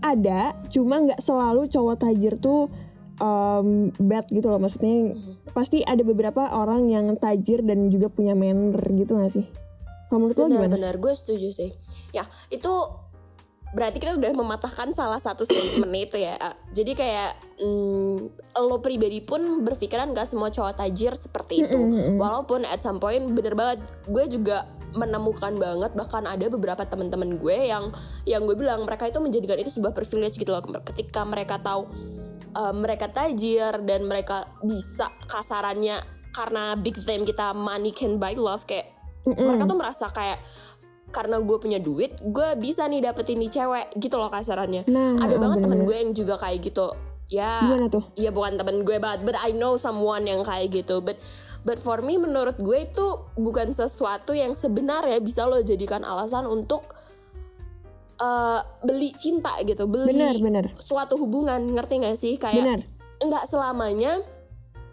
ada 0.00 0.56
cuma 0.72 1.04
nggak 1.04 1.20
selalu 1.20 1.68
cowok 1.68 2.00
tajir 2.00 2.40
tuh 2.40 2.72
em, 3.20 3.92
bad 4.00 4.24
gitu 4.32 4.48
loh. 4.48 4.56
Maksudnya 4.56 5.12
pasti 5.52 5.84
ada 5.84 6.00
beberapa 6.00 6.48
orang 6.48 6.88
yang 6.88 7.12
tajir 7.16 7.60
dan 7.60 7.92
juga 7.92 8.08
punya 8.08 8.32
manner 8.32 8.80
gitu 8.88 9.20
gak 9.20 9.32
sih? 9.32 9.44
Kalau 10.08 10.24
menurut 10.24 10.36
lo 10.38 10.48
gimana? 10.48 10.64
Benar-benar 10.72 10.96
gue 10.96 11.12
setuju 11.12 11.48
sih. 11.52 11.70
Ya 12.16 12.24
itu 12.48 12.72
berarti 13.76 14.00
kita 14.00 14.16
udah 14.16 14.32
mematahkan 14.32 14.96
salah 14.96 15.20
satu 15.20 15.44
statement 15.44 15.92
itu 15.92 16.16
ya. 16.20 16.40
Ah, 16.40 16.56
Jadi 16.72 16.96
kayak 16.96 17.36
mm, 17.60 18.16
lo 18.56 18.80
pribadi 18.80 19.20
pun 19.20 19.64
berpikiran 19.64 20.16
gak 20.16 20.28
semua 20.28 20.48
cowok 20.48 20.80
tajir 20.80 21.12
seperti 21.14 21.68
itu. 21.68 21.78
Walaupun 22.16 22.64
at 22.64 22.80
some 22.80 22.96
point 22.96 23.22
bener 23.36 23.52
banget 23.52 23.84
gue 24.08 24.24
juga 24.40 24.64
menemukan 24.96 25.52
banget 25.60 25.92
bahkan 25.92 26.24
ada 26.24 26.48
beberapa 26.48 26.80
teman-teman 26.80 27.36
gue 27.36 27.68
yang 27.68 27.92
yang 28.24 28.48
gue 28.48 28.56
bilang 28.56 28.88
mereka 28.88 29.04
itu 29.04 29.20
menjadikan 29.20 29.60
itu 29.60 29.68
sebuah 29.68 29.92
privilege 29.92 30.40
gitu 30.40 30.48
loh 30.48 30.64
ketika 30.64 31.28
mereka 31.28 31.60
tahu 31.60 31.84
uh, 32.56 32.72
mereka 32.72 33.12
tajir 33.12 33.84
dan 33.84 34.08
mereka 34.08 34.48
bisa 34.64 35.12
kasarannya 35.28 36.00
karena 36.32 36.72
big 36.80 36.96
fame 37.04 37.28
kita 37.28 37.52
money 37.52 37.92
can 37.92 38.16
buy 38.16 38.32
love 38.32 38.64
kayak 38.64 38.96
mereka 39.28 39.68
tuh 39.68 39.76
merasa 39.76 40.06
kayak 40.08 40.38
karena 41.08 41.40
gue 41.40 41.56
punya 41.56 41.78
duit 41.78 42.14
gue 42.20 42.48
bisa 42.56 42.84
nih 42.84 43.00
dapetin 43.02 43.38
nih 43.38 43.50
cewek 43.50 43.86
gitu 43.96 44.16
loh 44.16 44.28
kasarannya 44.28 44.84
Nah, 44.86 45.16
ada 45.18 45.34
ah, 45.34 45.40
banget 45.40 45.56
temen 45.62 45.80
bener-bener. 45.80 45.86
gue 45.86 45.96
yang 45.98 46.10
juga 46.12 46.34
kayak 46.36 46.58
gitu 46.62 46.86
ya 47.28 47.52
Gimana 47.60 47.86
tuh? 47.88 48.04
ya 48.14 48.30
bukan 48.30 48.56
temen 48.56 48.76
gue 48.82 48.96
banget 48.96 49.20
but 49.22 49.36
I 49.36 49.52
know 49.52 49.76
someone 49.76 50.24
yang 50.24 50.40
kayak 50.42 50.68
gitu 50.70 51.00
but 51.00 51.16
but 51.60 51.76
for 51.76 52.00
me 52.00 52.16
menurut 52.16 52.56
gue 52.56 52.78
itu 52.84 53.06
bukan 53.34 53.72
sesuatu 53.72 54.32
yang 54.32 54.52
sebenarnya 54.52 55.18
bisa 55.18 55.44
lo 55.44 55.60
jadikan 55.60 56.02
alasan 56.02 56.44
untuk 56.44 56.92
eh, 58.16 58.60
beli 58.80 59.12
cinta 59.14 59.56
gitu 59.62 59.84
beli 59.84 60.12
Benar, 60.12 60.34
benar. 60.40 60.64
suatu 60.76 61.16
hubungan 61.16 61.60
ngerti 61.70 61.94
gak 62.00 62.16
sih 62.16 62.34
kayak 62.36 62.84
nggak 63.18 63.44
selamanya 63.44 64.22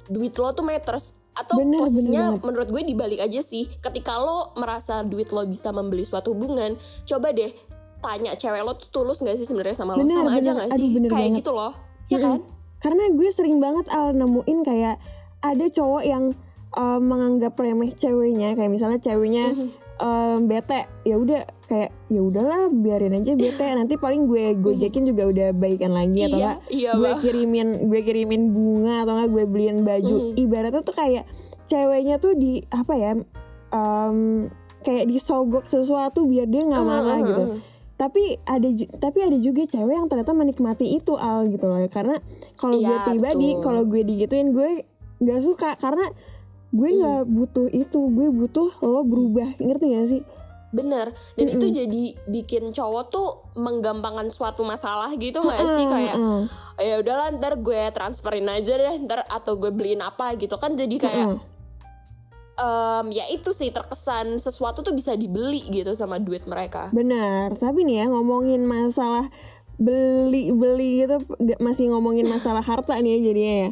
duit 0.05 0.33
lo 0.35 0.51
tuh 0.51 0.61
matters 0.61 1.17
atau 1.35 1.59
Bener, 1.59 1.79
posisinya 1.79 2.23
bener 2.31 2.41
menurut 2.41 2.69
gue 2.69 2.81
dibalik 2.85 3.19
aja 3.19 3.39
sih. 3.39 3.67
Ketika 3.77 4.15
lo 4.15 4.55
merasa 4.55 5.03
duit 5.03 5.29
lo 5.29 5.43
bisa 5.43 5.69
membeli 5.69 6.01
suatu 6.01 6.31
hubungan 6.31 6.73
coba 7.03 7.29
deh 7.29 7.51
tanya 7.99 8.33
cewek 8.33 8.61
lo 8.61 8.73
tuh 8.73 8.87
tulus 8.91 9.19
gak 9.19 9.35
sih 9.35 9.43
sebenarnya 9.43 9.75
sama 9.75 9.93
lo? 9.93 10.01
Bener, 10.01 10.21
sama 10.21 10.31
aja 10.33 10.41
bener. 10.45 10.55
gak 10.57 10.67
Aduh, 10.71 10.79
sih? 10.79 10.89
bener 10.91 11.09
kayak 11.09 11.21
banget. 11.25 11.39
gitu 11.39 11.51
loh. 11.51 11.73
Ya 12.07 12.17
kan? 12.17 12.39
Karena 12.77 13.03
gue 13.09 13.29
sering 13.29 13.57
banget 13.57 13.85
al 13.89 14.07
nemuin 14.11 14.59
kayak 14.61 14.95
ada 15.41 15.65
cowok 15.67 16.03
yang 16.03 16.23
uh, 16.71 16.99
menganggap 16.99 17.53
remeh 17.55 17.91
ceweknya, 17.91 18.53
kayak 18.53 18.69
misalnya 18.69 18.97
ceweknya 18.97 19.51
Mhm. 19.51 19.69
Um, 19.97 20.45
bete, 20.45 20.85
ya 21.01 21.15
udah 21.15 21.41
kayak 21.65 21.89
ya 22.07 22.21
udahlah 22.21 22.69
biarin 22.69 23.15
aja 23.15 23.33
bete, 23.33 23.65
nanti 23.77 23.95
paling 23.95 24.25
gue 24.25 24.55
gojekin 24.55 25.03
juga 25.03 25.25
udah 25.25 25.47
baikan 25.51 25.91
lagi 25.91 26.25
atau 26.25 26.37
iya 26.37 26.49
enggak 26.51 26.57
iya 26.69 26.91
gue 26.93 27.09
Bang. 27.09 27.19
kirimin 27.19 27.67
gue 27.85 27.99
kirimin 28.01 28.43
bunga 28.49 29.03
atau 29.03 29.13
enggak 29.15 29.29
gue 29.31 29.43
beliin 29.45 29.79
baju. 29.81 30.15
Mhm. 30.15 30.39
Ibaratnya 30.39 30.81
tuh 30.81 30.95
kayak 30.95 31.23
ceweknya 31.63 32.15
tuh 32.17 32.33
di 32.33 32.63
apa 32.67 32.93
ya? 32.93 33.11
um, 33.71 34.47
kayak 34.79 35.09
disogok 35.09 35.65
sesuatu 35.65 36.23
biar 36.23 36.45
dia 36.45 36.61
nggak 36.61 36.85
marah 36.85 37.17
Mhm, 37.17 37.25
gitu 37.25 37.43
mhm. 37.43 37.57
tapi 37.95 38.23
ada 38.45 38.67
tapi 39.01 39.19
ada 39.19 39.33
juga 39.35 39.65
cewek 39.65 39.95
yang 39.95 40.05
ternyata 40.05 40.31
menikmati 40.31 40.93
itu 40.93 41.17
al 41.17 41.49
gitu 41.49 41.65
loh 41.65 41.81
karena 41.89 42.21
kalau 42.55 42.77
gue 42.77 42.85
Iya, 42.85 43.03
pribadi 43.03 43.47
betul. 43.51 43.63
kalau 43.63 43.81
gue 43.83 44.01
digituin 44.03 44.53
gue 44.53 44.85
nggak 45.17 45.41
suka 45.41 45.73
karena 45.75 46.05
gue 46.75 46.89
Hmm. 46.91 46.99
nggak 46.99 47.21
butuh 47.31 47.67
itu 47.71 47.99
gue 48.11 48.27
butuh 48.29 48.69
lo 48.83 49.01
berubah 49.01 49.47
ngerti 49.55 49.85
gak 49.95 50.07
sih 50.11 50.21
bener 50.75 51.15
dan 51.39 51.47
Mm-mm. 51.47 51.55
itu 51.55 51.65
jadi 51.71 52.03
bikin 52.27 52.75
cowok 52.75 53.03
tuh 53.07 53.27
menggampangkan 53.55 54.27
suatu 54.27 54.67
masalah 54.67 55.07
gitu 55.15 55.39
gak 55.39 55.63
sih 55.71 55.85
kayak 55.87 56.15
Heeh, 56.19 56.43
ya 56.83 56.95
udahlah 56.99 57.31
ntar 57.39 57.55
gue 57.55 57.79
transferin 57.95 58.43
aja 58.51 58.75
deh 58.75 58.95
ntar 59.07 59.23
atau 59.31 59.55
gue 59.55 59.71
beliin 59.71 60.03
apa 60.03 60.35
gitu 60.35 60.59
kan 60.59 60.75
jadi 60.75 60.95
kayak 60.99 61.27
heeh. 61.31 61.39
em, 62.59 63.05
ya 63.15 63.23
itu 63.31 63.55
sih 63.55 63.71
terkesan 63.71 64.35
sesuatu 64.35 64.83
tuh 64.83 64.91
bisa 64.91 65.15
dibeli 65.15 65.63
gitu 65.71 65.95
sama 65.95 66.19
duit 66.19 66.43
mereka 66.43 66.91
benar 66.91 67.55
tapi 67.55 67.87
nih 67.87 68.03
ya 68.03 68.05
ngomongin 68.11 68.67
masalah 68.67 69.31
beli 69.75 70.51
beli 70.51 71.07
gitu 71.07 71.23
masih 71.59 71.91
ngomongin 71.95 72.27
masalah 72.27 72.63
harta 72.63 72.99
nih 72.99 73.15
ya 73.15 73.31
jadinya 73.31 73.55
ya 73.55 73.71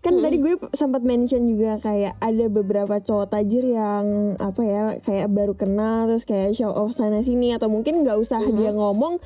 kan 0.00 0.16
tadi 0.16 0.40
gue 0.40 0.56
sempat 0.72 1.04
mention 1.04 1.44
juga 1.44 1.76
kayak 1.76 2.16
ada 2.24 2.48
beberapa 2.48 3.04
cowok 3.04 3.36
tajir 3.36 3.68
yang 3.68 4.32
apa 4.40 4.62
ya 4.64 4.82
kayak 5.04 5.28
baru 5.28 5.52
kenal 5.52 6.08
terus 6.08 6.24
kayak 6.24 6.56
show 6.56 6.72
off 6.72 6.96
sana 6.96 7.20
sini 7.20 7.52
atau 7.52 7.68
mungkin 7.68 8.00
nggak 8.00 8.16
usah 8.16 8.40
dia 8.48 8.72
ngomong 8.72 9.20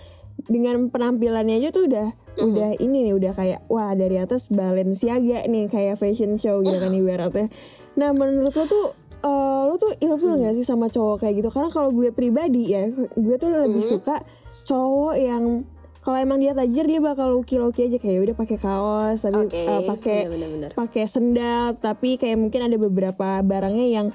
dengan 0.50 0.90
penampilannya 0.90 1.62
aja 1.62 1.70
tuh 1.70 1.86
udah 1.86 2.08
udah 2.34 2.74
ini 2.82 3.06
nih 3.06 3.14
udah 3.14 3.32
kayak 3.38 3.60
wah 3.70 3.94
dari 3.94 4.18
atas 4.18 4.50
Balenciaga 4.50 5.46
nih 5.46 5.70
kayak 5.70 5.94
fashion 5.94 6.34
show 6.34 6.58
gitu 6.66 6.74
kan 6.74 6.90
ibaratnya. 7.00 7.46
Nah 7.94 8.10
menurut 8.10 8.50
lo 8.50 8.64
tuh 8.66 8.86
eh, 9.22 9.60
lo 9.70 9.74
tuh 9.78 9.94
ilfil 10.02 10.42
nggak 10.42 10.58
sih 10.58 10.66
sama 10.66 10.90
cowok 10.90 11.22
kayak 11.22 11.38
gitu? 11.38 11.54
Karena 11.54 11.70
kalau 11.70 11.94
gue 11.94 12.10
pribadi 12.10 12.74
ya 12.74 12.90
gue 13.14 13.36
tuh 13.38 13.50
lebih 13.54 13.86
suka 13.86 14.26
cowok 14.66 15.14
yang 15.22 15.62
kalau 16.04 16.20
emang 16.20 16.36
dia 16.36 16.52
tajir 16.52 16.84
dia 16.84 17.00
bakal 17.00 17.32
loki-loki 17.32 17.88
aja. 17.88 17.96
Kayak 17.96 18.20
udah 18.30 18.36
pakai 18.36 18.56
kaos 18.60 19.18
tapi 19.24 19.40
oke 19.40 19.56
eh, 19.56 19.80
pakai 19.88 20.18
bener-bener. 20.28 20.70
pakai 20.76 21.04
sendal. 21.08 21.80
Tapi 21.80 22.20
kayak 22.20 22.36
mungkin 22.36 22.60
ada 22.60 22.76
beberapa 22.76 23.40
barangnya 23.40 23.86
yang 23.88 24.06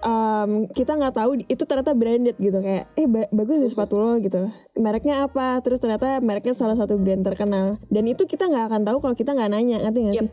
em, 0.00 0.68
kita 0.68 1.00
nggak 1.00 1.16
tahu 1.16 1.30
itu 1.40 1.62
ternyata 1.64 1.96
branded 1.96 2.36
gitu. 2.36 2.60
Kayak 2.60 2.92
eh 2.92 3.08
ba- 3.08 3.30
bagus 3.32 3.64
deh 3.64 3.72
sepatu 3.72 3.96
lo 3.96 4.20
gitu. 4.20 4.52
Mereknya 4.76 5.24
apa? 5.24 5.64
Terus 5.64 5.80
ternyata 5.80 6.20
mereknya 6.20 6.52
salah 6.52 6.76
satu 6.76 7.00
brand 7.00 7.24
terkenal. 7.24 7.80
Dan 7.88 8.04
itu 8.04 8.28
kita 8.28 8.44
nggak 8.44 8.68
akan 8.68 8.82
tahu 8.84 8.96
kalau 9.00 9.16
kita 9.16 9.32
nggak 9.32 9.48
nanya 9.48 9.80
ngerti 9.80 9.98
nggak 10.04 10.16
Yep. 10.20 10.24
sih? 10.28 10.32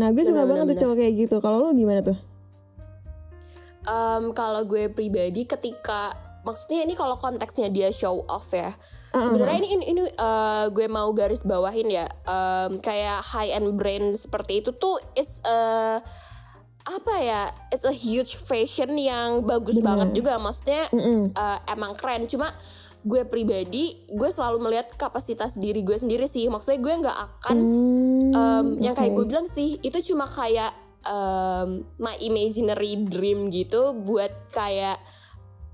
Nah 0.00 0.08
gue 0.16 0.24
suka 0.24 0.48
banget 0.48 0.64
tuh 0.72 0.78
cowok 0.80 0.96
kayak 0.96 1.12
gitu. 1.20 1.36
Kalau 1.44 1.60
lo 1.60 1.76
gimana 1.76 2.00
tuh? 2.00 2.16
Em, 3.80 4.32
kalau 4.32 4.64
gue 4.64 4.88
pribadi 4.88 5.44
ketika 5.44 6.12
maksudnya 6.44 6.84
ini 6.84 6.92
kalau 6.92 7.16
konteksnya 7.16 7.68
dia 7.68 7.88
show 7.88 8.24
off 8.28 8.52
ya 8.52 8.76
Uh-uh. 9.10 9.22
sebenarnya 9.26 9.58
ini 9.62 9.68
ini, 9.74 9.84
ini, 9.90 10.02
eh, 10.06 10.64
gue 10.70 10.86
mau 10.86 11.10
garis 11.10 11.42
bawahin 11.42 11.90
ya 11.90 12.06
Em, 12.26 12.78
kayak 12.78 13.26
high 13.26 13.50
end 13.50 13.74
brand 13.74 14.14
seperti 14.14 14.62
itu 14.62 14.70
tuh 14.74 15.02
it's 15.18 15.42
a 15.42 15.98
apa 16.80 17.14
ya 17.20 17.42
it's 17.70 17.84
a 17.84 17.92
huge 17.92 18.38
fashion 18.38 18.96
yang 18.96 19.44
bagus 19.44 19.78
Benar. 19.78 19.86
banget 20.06 20.08
juga 20.22 20.38
maksudnya 20.38 20.88
Mm-mm. 20.94 21.34
eh, 21.34 21.58
emang 21.68 21.98
keren 21.98 22.24
cuma 22.30 22.54
gue 23.00 23.24
pribadi 23.24 23.96
gue 24.12 24.28
selalu 24.28 24.60
melihat 24.60 24.92
kapasitas 24.94 25.56
diri 25.56 25.80
gue 25.80 25.96
sendiri 25.96 26.28
sih 26.28 26.46
maksudnya 26.52 26.80
gue 26.84 26.94
nggak 27.00 27.18
akan 27.18 27.56
Hmm, 27.56 28.30
um, 28.36 28.66
yang 28.76 28.92
kayak 28.92 29.16
gue 29.16 29.24
bilang 29.24 29.48
sih 29.48 29.80
itu 29.80 30.12
cuma 30.12 30.28
kayak 30.28 30.70
um, 31.08 31.80
my 31.96 32.16
imaginary 32.20 33.00
dream 33.08 33.48
gitu 33.48 33.96
buat 33.96 34.30
kayak 34.52 35.00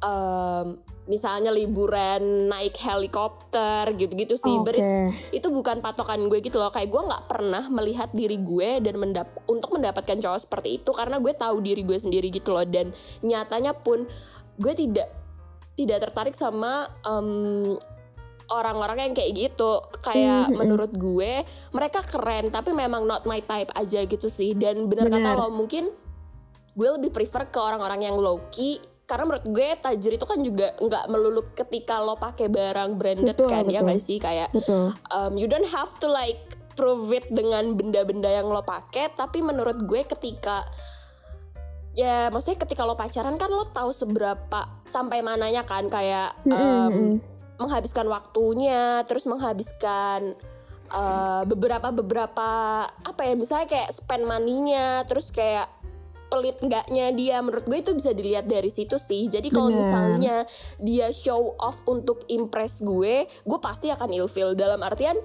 um, 0.07 0.79
misalnya 1.07 1.55
liburan 1.55 2.51
naik 2.51 2.75
helikopter 2.77 3.95
gitu-gitu 3.95 4.35
sih 4.35 4.59
but 4.61 4.75
Oke. 4.75 4.83
it's- 4.83 5.03
itu 5.31 5.49
bukan 5.49 5.79
patokan 5.79 6.27
gue 6.27 6.42
gitu 6.42 6.59
loh 6.59 6.71
kayak 6.71 6.90
gue 6.90 6.99
nggak 6.99 7.25
pernah 7.27 7.64
melihat 7.71 8.11
diri 8.11 8.37
gue 8.37 8.83
dan 8.83 8.99
mendap 8.99 9.31
untuk 9.47 9.71
mendapatkan 9.71 10.19
cowok 10.19 10.40
seperti 10.42 10.83
itu 10.83 10.90
karena 10.90 11.16
gue 11.16 11.31
tahu 11.31 11.62
diri 11.62 11.83
gue 11.83 11.95
sendiri 11.95 12.29
gitu 12.29 12.51
loh 12.51 12.66
dan 12.66 12.90
nyatanya 13.23 13.71
pun 13.73 14.03
gue 14.59 14.73
tidak 14.75 15.07
tidak 15.77 16.11
tertarik 16.11 16.35
sama 16.35 16.90
um, 17.05 17.79
orang-orang 18.47 19.11
yang 19.11 19.14
kayak 19.14 19.33
gitu 19.35 19.83
kayak 20.01 20.51
Mhm. 20.51 20.59
menurut 20.59 20.90
gue 20.90 21.42
mereka 21.71 22.03
keren 22.03 22.51
tapi 22.51 22.71
memang 22.71 23.03
not 23.03 23.27
my 23.27 23.42
type 23.42 23.71
aja 23.75 24.03
gitu 24.03 24.27
sih 24.27 24.55
dan 24.55 24.87
bener 24.87 25.07
Bener. 25.07 25.23
kata 25.23 25.38
lo 25.38 25.51
mungkin 25.51 25.90
gue 26.73 26.88
lebih 26.95 27.11
prefer 27.11 27.47
ke 27.47 27.59
orang-orang 27.59 28.07
yang 28.07 28.16
low 28.16 28.42
key 28.51 28.79
karena 29.07 29.23
menurut 29.23 29.47
gue 29.47 29.69
tajir 29.79 30.12
itu 30.19 30.27
kan 30.27 30.38
juga 30.42 30.75
nggak 30.83 31.05
melulu 31.07 31.42
ketika 31.55 32.03
lo 32.03 32.19
pakai 32.19 32.51
barang 32.51 32.99
branded 32.99 33.38
Betul, 33.38 33.49
kan 33.49 33.64
ya 33.71 33.79
betul. 33.81 33.87
nggak 33.87 34.03
sih 34.03 34.19
kayak 34.19 34.51
betul 34.51 34.92
um, 35.14 35.33
you 35.38 35.47
don't 35.47 35.71
have 35.71 35.95
to 36.03 36.11
like 36.11 36.59
prove 36.75 37.14
it 37.14 37.25
dengan 37.31 37.79
benda-benda 37.79 38.27
yang 38.29 38.51
lo 38.51 38.66
pakai 38.66 39.14
tapi 39.14 39.40
menurut 39.47 39.79
gue 39.87 40.03
ketika 40.05 40.66
ya 41.97 42.29
maksudnya 42.29 42.66
ketika 42.66 42.83
lo 42.85 42.99
pacaran 42.99 43.38
kan 43.40 43.49
lo 43.49 43.71
tahu 43.71 43.95
seberapa 43.95 44.85
sampai 44.85 45.25
mananya 45.25 45.64
kan 45.64 45.88
kayak 45.88 46.37
um, 46.45 46.53
Mm-mm. 46.53 47.11
menghabiskan 47.57 48.05
waktunya 48.11 49.07
terus 49.09 49.25
menghabiskan 49.25 50.37
uh, 50.92 51.42
beberapa 51.49 51.95
beberapa 51.95 52.51
apa 52.90 53.23
ya 53.25 53.33
misalnya 53.38 53.71
kayak 53.71 53.90
spend 53.97 54.29
money-nya 54.29 55.09
terus 55.09 55.33
kayak 55.33 55.73
pelit 56.26 56.58
enggaknya 56.60 57.14
dia. 57.14 57.38
Menurut 57.40 57.64
gue 57.66 57.78
itu 57.78 57.92
bisa 57.94 58.10
dilihat 58.12 58.46
dari 58.50 58.68
situ 58.68 58.98
sih. 58.98 59.30
Jadi 59.30 59.48
kalau 59.50 59.70
Bener. 59.70 59.80
misalnya 59.82 60.36
dia 60.80 61.08
show 61.14 61.54
off 61.58 61.82
untuk 61.86 62.26
impress 62.28 62.82
gue 62.82 63.26
gue 63.26 63.58
pasti 63.62 63.88
akan 63.90 64.10
ilfeel 64.12 64.58
dalam 64.58 64.82
artian 64.82 65.16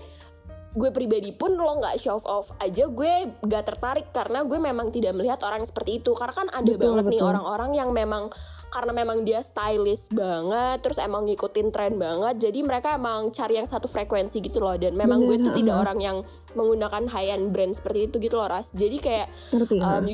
gue 0.72 0.88
pribadi 0.96 1.36
pun 1.36 1.60
lo 1.60 1.84
nggak 1.84 2.00
show 2.00 2.16
off 2.24 2.56
aja 2.64 2.88
gue 2.88 3.28
gak 3.44 3.68
tertarik 3.68 4.08
karena 4.16 4.48
gue 4.48 4.56
memang 4.56 4.88
tidak 4.88 5.20
melihat 5.20 5.44
orang 5.44 5.68
seperti 5.68 6.00
itu. 6.00 6.16
Karena 6.16 6.32
kan 6.32 6.48
ada 6.48 6.64
Betul, 6.64 6.80
banget 6.80 7.04
nih 7.12 7.20
betul. 7.20 7.30
orang-orang 7.36 7.72
yang 7.76 7.90
memang 7.92 8.32
karena 8.72 8.96
memang 8.96 9.28
dia 9.28 9.44
stylish 9.44 10.08
banget 10.16 10.80
terus 10.80 10.96
emang 10.96 11.28
ngikutin 11.28 11.76
tren 11.76 12.00
banget 12.00 12.40
jadi 12.40 12.64
mereka 12.64 12.96
emang 12.96 13.28
cari 13.36 13.60
yang 13.60 13.68
satu 13.68 13.92
frekuensi 13.92 14.40
gitu 14.40 14.64
loh. 14.64 14.80
Dan 14.80 14.96
memang 14.96 15.20
gue 15.28 15.36
Bener, 15.36 15.52
tuh 15.52 15.54
tidak 15.60 15.76
orang 15.76 16.00
yang 16.00 16.18
menggunakan 16.56 17.04
high 17.12 17.36
end 17.36 17.52
brand 17.52 17.76
seperti 17.76 18.08
itu 18.08 18.16
gitu 18.24 18.40
loh 18.40 18.48
ras. 18.48 18.72
Jadi 18.72 18.98
kayak 19.04 19.28
ngerti 19.52 19.76
um? 19.76 20.08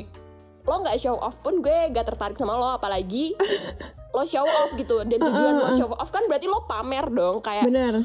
Lo 0.68 0.84
nggak 0.84 1.00
show 1.00 1.16
off 1.16 1.40
pun 1.40 1.64
gue 1.64 1.88
gak 1.88 2.04
tertarik 2.04 2.36
sama 2.36 2.52
lo 2.54 2.76
apalagi 2.76 3.32
lo 4.12 4.22
show 4.28 4.44
off 4.44 4.76
gitu. 4.76 5.00
Dan 5.08 5.18
tujuan 5.18 5.54
lo 5.56 5.68
show 5.74 5.88
off 5.96 6.12
kan 6.12 6.28
berarti 6.28 6.44
lo 6.44 6.68
pamer 6.68 7.08
dong 7.08 7.40
kayak 7.40 7.64
bener. 7.64 8.04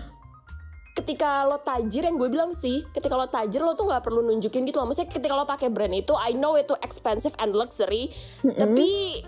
ketika 0.96 1.44
lo 1.44 1.60
tajir 1.60 2.08
yang 2.08 2.16
gue 2.16 2.30
bilang 2.32 2.56
sih 2.56 2.86
ketika 2.96 3.20
lo 3.20 3.28
tajir 3.28 3.60
lo 3.60 3.76
tuh 3.76 3.92
nggak 3.92 4.04
perlu 4.08 4.24
nunjukin 4.24 4.64
gitu 4.64 4.80
loh. 4.80 4.88
Maksudnya 4.88 5.12
ketika 5.12 5.34
lo 5.36 5.44
pakai 5.44 5.68
brand 5.68 5.92
itu 5.92 6.16
I 6.16 6.32
know 6.32 6.56
itu 6.56 6.72
expensive 6.80 7.36
and 7.44 7.52
luxury. 7.52 8.10
Tapi 8.40 9.20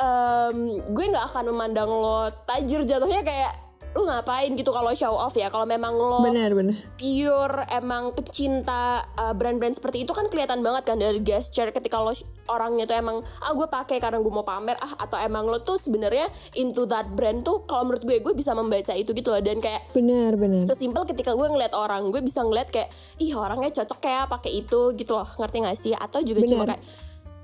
em, 0.00 0.58
gue 0.88 1.04
nggak 1.12 1.26
akan 1.34 1.44
memandang 1.52 1.90
lo 1.92 2.32
tajir 2.48 2.86
jatuhnya 2.88 3.20
kayak 3.20 3.67
lu 3.96 4.04
ngapain 4.04 4.52
gitu 4.52 4.68
kalau 4.68 4.92
show 4.92 5.16
off 5.16 5.32
ya? 5.32 5.48
Kalau 5.48 5.64
memang 5.64 5.96
lo 5.96 6.20
benar 6.20 6.52
benar. 6.52 6.76
pure 7.00 7.64
emang 7.72 8.12
pecinta 8.12 9.04
uh, 9.16 9.32
brand-brand 9.32 9.76
seperti 9.76 10.04
itu 10.04 10.12
kan 10.12 10.28
kelihatan 10.28 10.60
banget 10.60 10.82
kan 10.84 10.96
dari 11.00 11.20
gesture 11.24 11.72
ketika 11.72 11.96
lo 11.98 12.12
orangnya 12.48 12.88
tuh 12.88 12.96
emang 12.96 13.20
ah 13.44 13.52
gue 13.52 13.68
pakai 13.68 14.00
karena 14.00 14.20
gue 14.20 14.32
mau 14.32 14.44
pamer 14.44 14.76
ah 14.80 14.96
atau 15.04 15.16
emang 15.20 15.48
lo 15.48 15.60
tuh 15.64 15.76
sebenarnya 15.76 16.28
into 16.56 16.88
that 16.88 17.08
brand 17.12 17.44
tuh 17.44 17.64
kalau 17.68 17.88
menurut 17.88 18.04
gue 18.04 18.16
gue 18.20 18.34
bisa 18.36 18.52
membaca 18.56 18.92
itu 18.92 19.10
gitu 19.12 19.28
loh. 19.32 19.40
Dan 19.40 19.60
kayak 19.60 19.88
benar 19.92 20.36
benar. 20.36 20.64
sesimpel 20.64 21.04
ketika 21.08 21.32
gue 21.36 21.48
ngeliat 21.48 21.72
orang 21.76 22.08
gue 22.12 22.20
bisa 22.20 22.44
ngeliat 22.44 22.68
kayak 22.72 22.92
ih 23.20 23.32
orangnya 23.36 23.72
cocok 23.72 23.98
kayak 24.00 24.24
pakai 24.28 24.64
itu 24.64 24.96
gitu 24.96 25.12
loh. 25.16 25.28
Ngerti 25.40 25.56
gak 25.64 25.78
sih? 25.78 25.92
Atau 25.96 26.24
juga 26.24 26.44
cuma 26.44 26.64
Benar. 26.68 26.76
kayak 26.76 26.82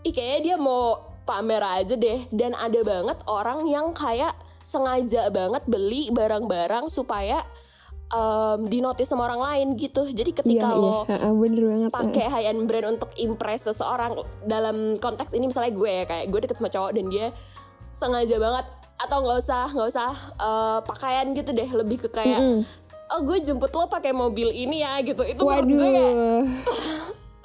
ih 0.04 0.12
kayaknya 0.12 0.40
dia 0.44 0.56
mau 0.60 1.00
pamer 1.24 1.62
aja 1.64 1.94
deh. 1.96 2.28
Dan 2.28 2.52
ada 2.52 2.80
banget 2.84 3.18
orang 3.28 3.64
yang 3.68 3.92
kayak 3.96 4.32
sengaja 4.64 5.28
banget 5.28 5.62
beli 5.68 6.08
barang-barang 6.08 6.88
supaya 6.88 7.44
um, 8.10 8.64
dinotis 8.68 9.08
sama 9.08 9.28
orang 9.28 9.42
lain 9.44 9.68
gitu 9.76 10.08
jadi 10.08 10.30
iya 10.32 10.38
ketika 10.40 10.68
iya 10.72 10.80
lo 10.80 11.04
bener 11.36 11.64
banget 11.68 11.90
ha. 11.92 11.98
pakai 12.00 12.26
high 12.32 12.46
end 12.48 12.64
brand 12.64 12.96
untuk 12.96 13.10
impress 13.20 13.68
seseorang 13.68 14.24
dalam 14.48 14.96
konteks 14.98 15.36
ini 15.36 15.52
misalnya 15.52 15.72
gue 15.76 15.90
ya 15.90 16.04
kayak 16.08 16.24
gue 16.32 16.40
deket 16.48 16.56
sama 16.58 16.72
cowok 16.72 16.90
dan 16.96 17.06
dia 17.12 17.26
sengaja 17.94 18.36
banget 18.40 18.66
atau 18.94 19.18
nggak 19.20 19.38
usah 19.42 19.64
nggak 19.74 19.88
usah 19.90 20.10
uh, 20.40 20.78
pakaian 20.86 21.26
gitu 21.36 21.50
deh 21.52 21.68
lebih 21.76 21.98
ke 22.06 22.08
kayak 22.08 22.40
Mm-mm. 22.40 22.62
oh 23.12 23.20
gue 23.20 23.38
jemput 23.42 23.70
lo 23.74 23.86
pakai 23.90 24.16
mobil 24.16 24.48
ini 24.48 24.80
ya 24.80 25.02
gitu 25.04 25.20
itu 25.26 25.42
menurut 25.42 25.68
gue 25.68 25.88
kayak 25.92 26.14
waduh 26.16 26.42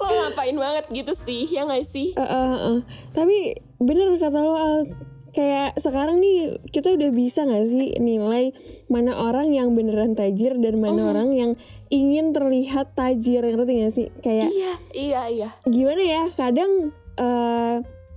lo 0.00 0.08
ngapain 0.08 0.56
banget 0.56 0.84
gitu 0.88 1.12
sih 1.12 1.44
ya 1.44 1.68
nggak 1.68 1.84
sih 1.84 2.16
Eh, 2.16 2.24
eh, 2.24 2.56
eh. 2.56 2.78
Tapi 3.12 3.52
bener 3.76 4.16
kata 4.16 4.38
lo 4.40 4.56
Al, 4.56 4.88
kayak 5.30 5.74
sekarang 5.76 6.18
nih 6.18 6.38
kita 6.68 6.92
udah 6.92 7.10
bisa 7.10 7.42
gak 7.42 7.64
sih 7.64 7.94
nilai 7.96 8.50
mana 8.86 9.14
orang 9.14 9.50
yang 9.50 9.72
beneran 9.72 10.12
tajir 10.12 10.54
dan 10.56 10.76
mana 10.76 11.00
Mm. 11.00 11.10
orang 11.10 11.28
yang 11.32 11.50
ingin 11.88 12.30
terlihat 12.30 12.92
tajir 12.92 13.42
ngerti 13.42 13.72
gak 13.78 13.92
sih? 13.92 14.06
Kayak 14.18 14.50
iya 14.50 14.72
iya 14.90 15.20
iya 15.28 15.48
gimana 15.64 16.00
ya 16.00 16.22
kadang 16.30 16.90
eh 17.14 17.76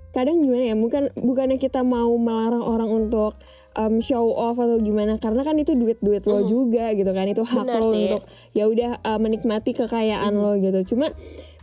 kadang 0.10 0.39
gimana 0.39 0.63
ya 0.63 0.76
bukan 0.76 1.10
bukannya 1.15 1.58
kita 1.58 1.82
mau 1.82 2.13
melarang 2.15 2.62
orang 2.62 2.86
untuk 2.86 3.34
um, 3.73 3.97
show 3.97 4.30
off 4.30 4.56
atau 4.56 4.78
gimana 4.78 5.17
karena 5.17 5.41
kan 5.41 5.58
itu 5.58 5.73
duit 5.73 5.97
duit 5.99 6.21
lo 6.23 6.41
Mm. 6.41 6.47
juga 6.47 6.86
gitu 6.93 7.10
kan 7.10 7.26
itu 7.26 7.41
hak 7.41 7.65
Benar 7.65 7.80
lo 7.80 7.89
sih. 7.89 8.02
untuk 8.08 8.21
ya 8.52 8.63
udah 8.67 9.02
uh, 9.02 9.17
menikmati 9.17 9.73
kekayaan 9.73 10.34
lo 10.34 10.54
gitu 10.56 10.93
cuma 10.93 11.10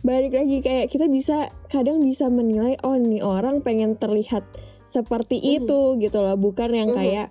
balik 0.01 0.33
lagi 0.33 0.59
kayak 0.59 0.89
kita 0.89 1.07
bisa 1.07 1.47
kadang 1.67 2.01
bisa 2.01 2.27
menilai 2.27 2.75
oh 2.81 2.97
nih 2.97 3.21
orang 3.21 3.61
pengen 3.61 3.95
terlihat 3.95 4.43
seperti 4.91 5.39
itu 5.39 5.95
gitu 5.97 6.19
loh 6.19 6.35
bukan 6.35 6.69
yang 6.75 6.89
Mhm. 6.91 6.97
kayak 6.99 7.27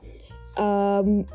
um, 0.57 1.29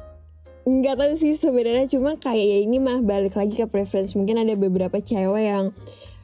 nggak 0.65 0.97
tahu 0.97 1.13
sih 1.13 1.38
sebenarnya 1.38 1.85
cuma 1.85 2.17
kayak 2.17 2.41
ya 2.41 2.57
ini 2.65 2.81
mah 2.81 3.05
balik 3.05 3.38
lagi 3.38 3.53
ke 3.53 3.69
preference 3.69 4.17
mungkin 4.17 4.41
ada 4.41 4.57
beberapa 4.57 4.97
cewek 4.97 5.45
yang 5.45 5.65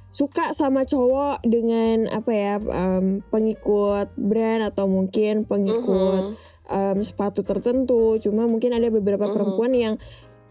suka 0.10 0.52
sama 0.52 0.84
cowok 0.84 1.46
dengan 1.46 2.10
apa 2.10 2.32
ya 2.34 2.58
um, 2.58 3.22
pengikut 3.30 4.10
brand 4.18 4.66
atau 4.66 4.90
mungkin 4.90 5.46
pengikut 5.46 6.34
Mhm. 6.34 6.68
um, 6.68 6.98
sepatu 7.00 7.46
tertentu 7.46 8.18
cuma 8.18 8.50
mungkin 8.50 8.74
ada 8.74 8.90
beberapa 8.90 9.30
Mhm. 9.30 9.34
perempuan 9.38 9.72
yang 9.72 9.96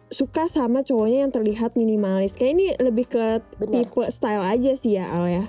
suka 0.08 0.46
sama 0.46 0.82
cowoknya 0.82 1.26
yang 1.26 1.34
terlihat 1.34 1.74
minimalis 1.74 2.32
kayak 2.32 2.54
ini 2.56 2.66
lebih 2.78 3.06
ke 3.06 3.42
Benar. 3.58 3.86
tipe 3.86 4.02
style 4.08 4.42
aja 4.42 4.72
sih 4.74 4.96
ya 4.96 5.10
Al 5.12 5.26
ya 5.26 5.44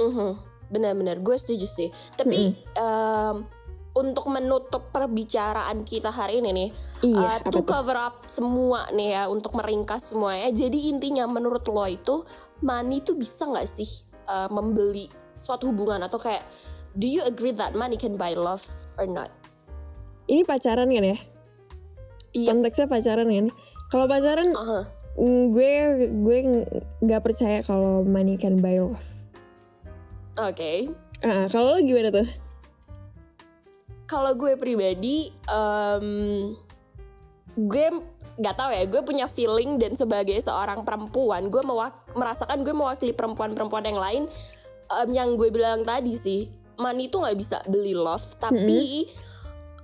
Mhm. 0.00 0.51
Benar-benar 0.72 1.20
gue 1.20 1.36
setuju 1.36 1.68
sih 1.68 1.88
tapi 2.16 2.56
em, 2.74 3.36
untuk 3.92 4.24
menutup 4.32 4.88
perbicaraan 4.88 5.84
kita 5.84 6.08
hari 6.08 6.40
ini 6.40 6.50
nih 6.50 6.68
iya 7.04 7.36
Uh, 7.44 7.52
to 7.52 7.60
cover 7.60 7.92
up 7.92 8.24
semua 8.24 8.88
nih 8.88 9.12
ya 9.12 9.22
untuk 9.28 9.52
meringkas 9.52 10.16
semuanya. 10.16 10.48
Jadi 10.48 10.88
intinya 10.88 11.28
menurut 11.28 11.60
lo 11.68 11.84
itu 11.84 12.24
money 12.64 13.04
tuh 13.04 13.20
bisa 13.20 13.44
nggak 13.44 13.68
sih 13.68 13.90
uh, 14.26 14.48
membeli 14.48 15.12
suatu 15.36 15.68
hubungan 15.68 16.00
atau 16.00 16.16
kayak 16.16 16.40
do 16.96 17.04
you 17.04 17.20
agree 17.20 17.52
that 17.52 17.76
money 17.76 18.00
can 18.00 18.16
buy 18.16 18.32
love 18.32 18.64
or 18.96 19.04
not? 19.04 19.28
ini 20.24 20.40
pacaran 20.40 20.88
kan 20.88 21.04
ya 21.04 21.18
Iya. 22.32 22.48
konteksnya 22.48 22.86
pacaran 22.88 23.28
kan 23.28 23.46
kalau 23.92 24.08
pacaran 24.08 24.48
Uh-huh. 24.56 24.84
mm, 25.18 25.42
gue 25.52 25.72
gue 26.16 26.38
nggak 27.02 27.20
percaya 27.20 27.60
kalau 27.60 28.00
money 28.00 28.40
can 28.40 28.62
buy 28.64 28.80
love 28.80 29.04
Oke. 30.40 30.88
Ah, 31.20 31.46
kalau 31.52 31.76
lo 31.76 31.80
gimana 31.84 32.08
tuh 32.08 32.28
Kalau 34.08 34.36
gue 34.36 34.60
pribadi, 34.60 35.32
em, 35.48 36.06
gue 37.56 37.86
nggak 38.36 38.56
tahu 38.56 38.70
ya. 38.72 38.84
Gue 38.84 39.00
punya 39.00 39.24
feeling 39.24 39.80
dan 39.80 39.96
sebagai 39.96 40.36
seorang 40.36 40.84
perempuan, 40.84 41.48
gue 41.48 41.64
mewak- 41.64 42.12
merasakan 42.12 42.60
gue 42.60 42.76
mewakili 42.76 43.16
perempuan-perempuan 43.16 43.84
yang 43.88 44.00
lain 44.00 44.22
em, 44.92 45.08
yang 45.16 45.28
gue 45.36 45.48
bilang 45.48 45.84
tadi 45.84 46.12
sih. 46.20 46.52
Money 46.76 47.08
itu 47.08 47.16
nggak 47.20 47.38
bisa 47.40 47.64
beli 47.64 47.96
love, 47.96 48.36
tapi 48.36 49.08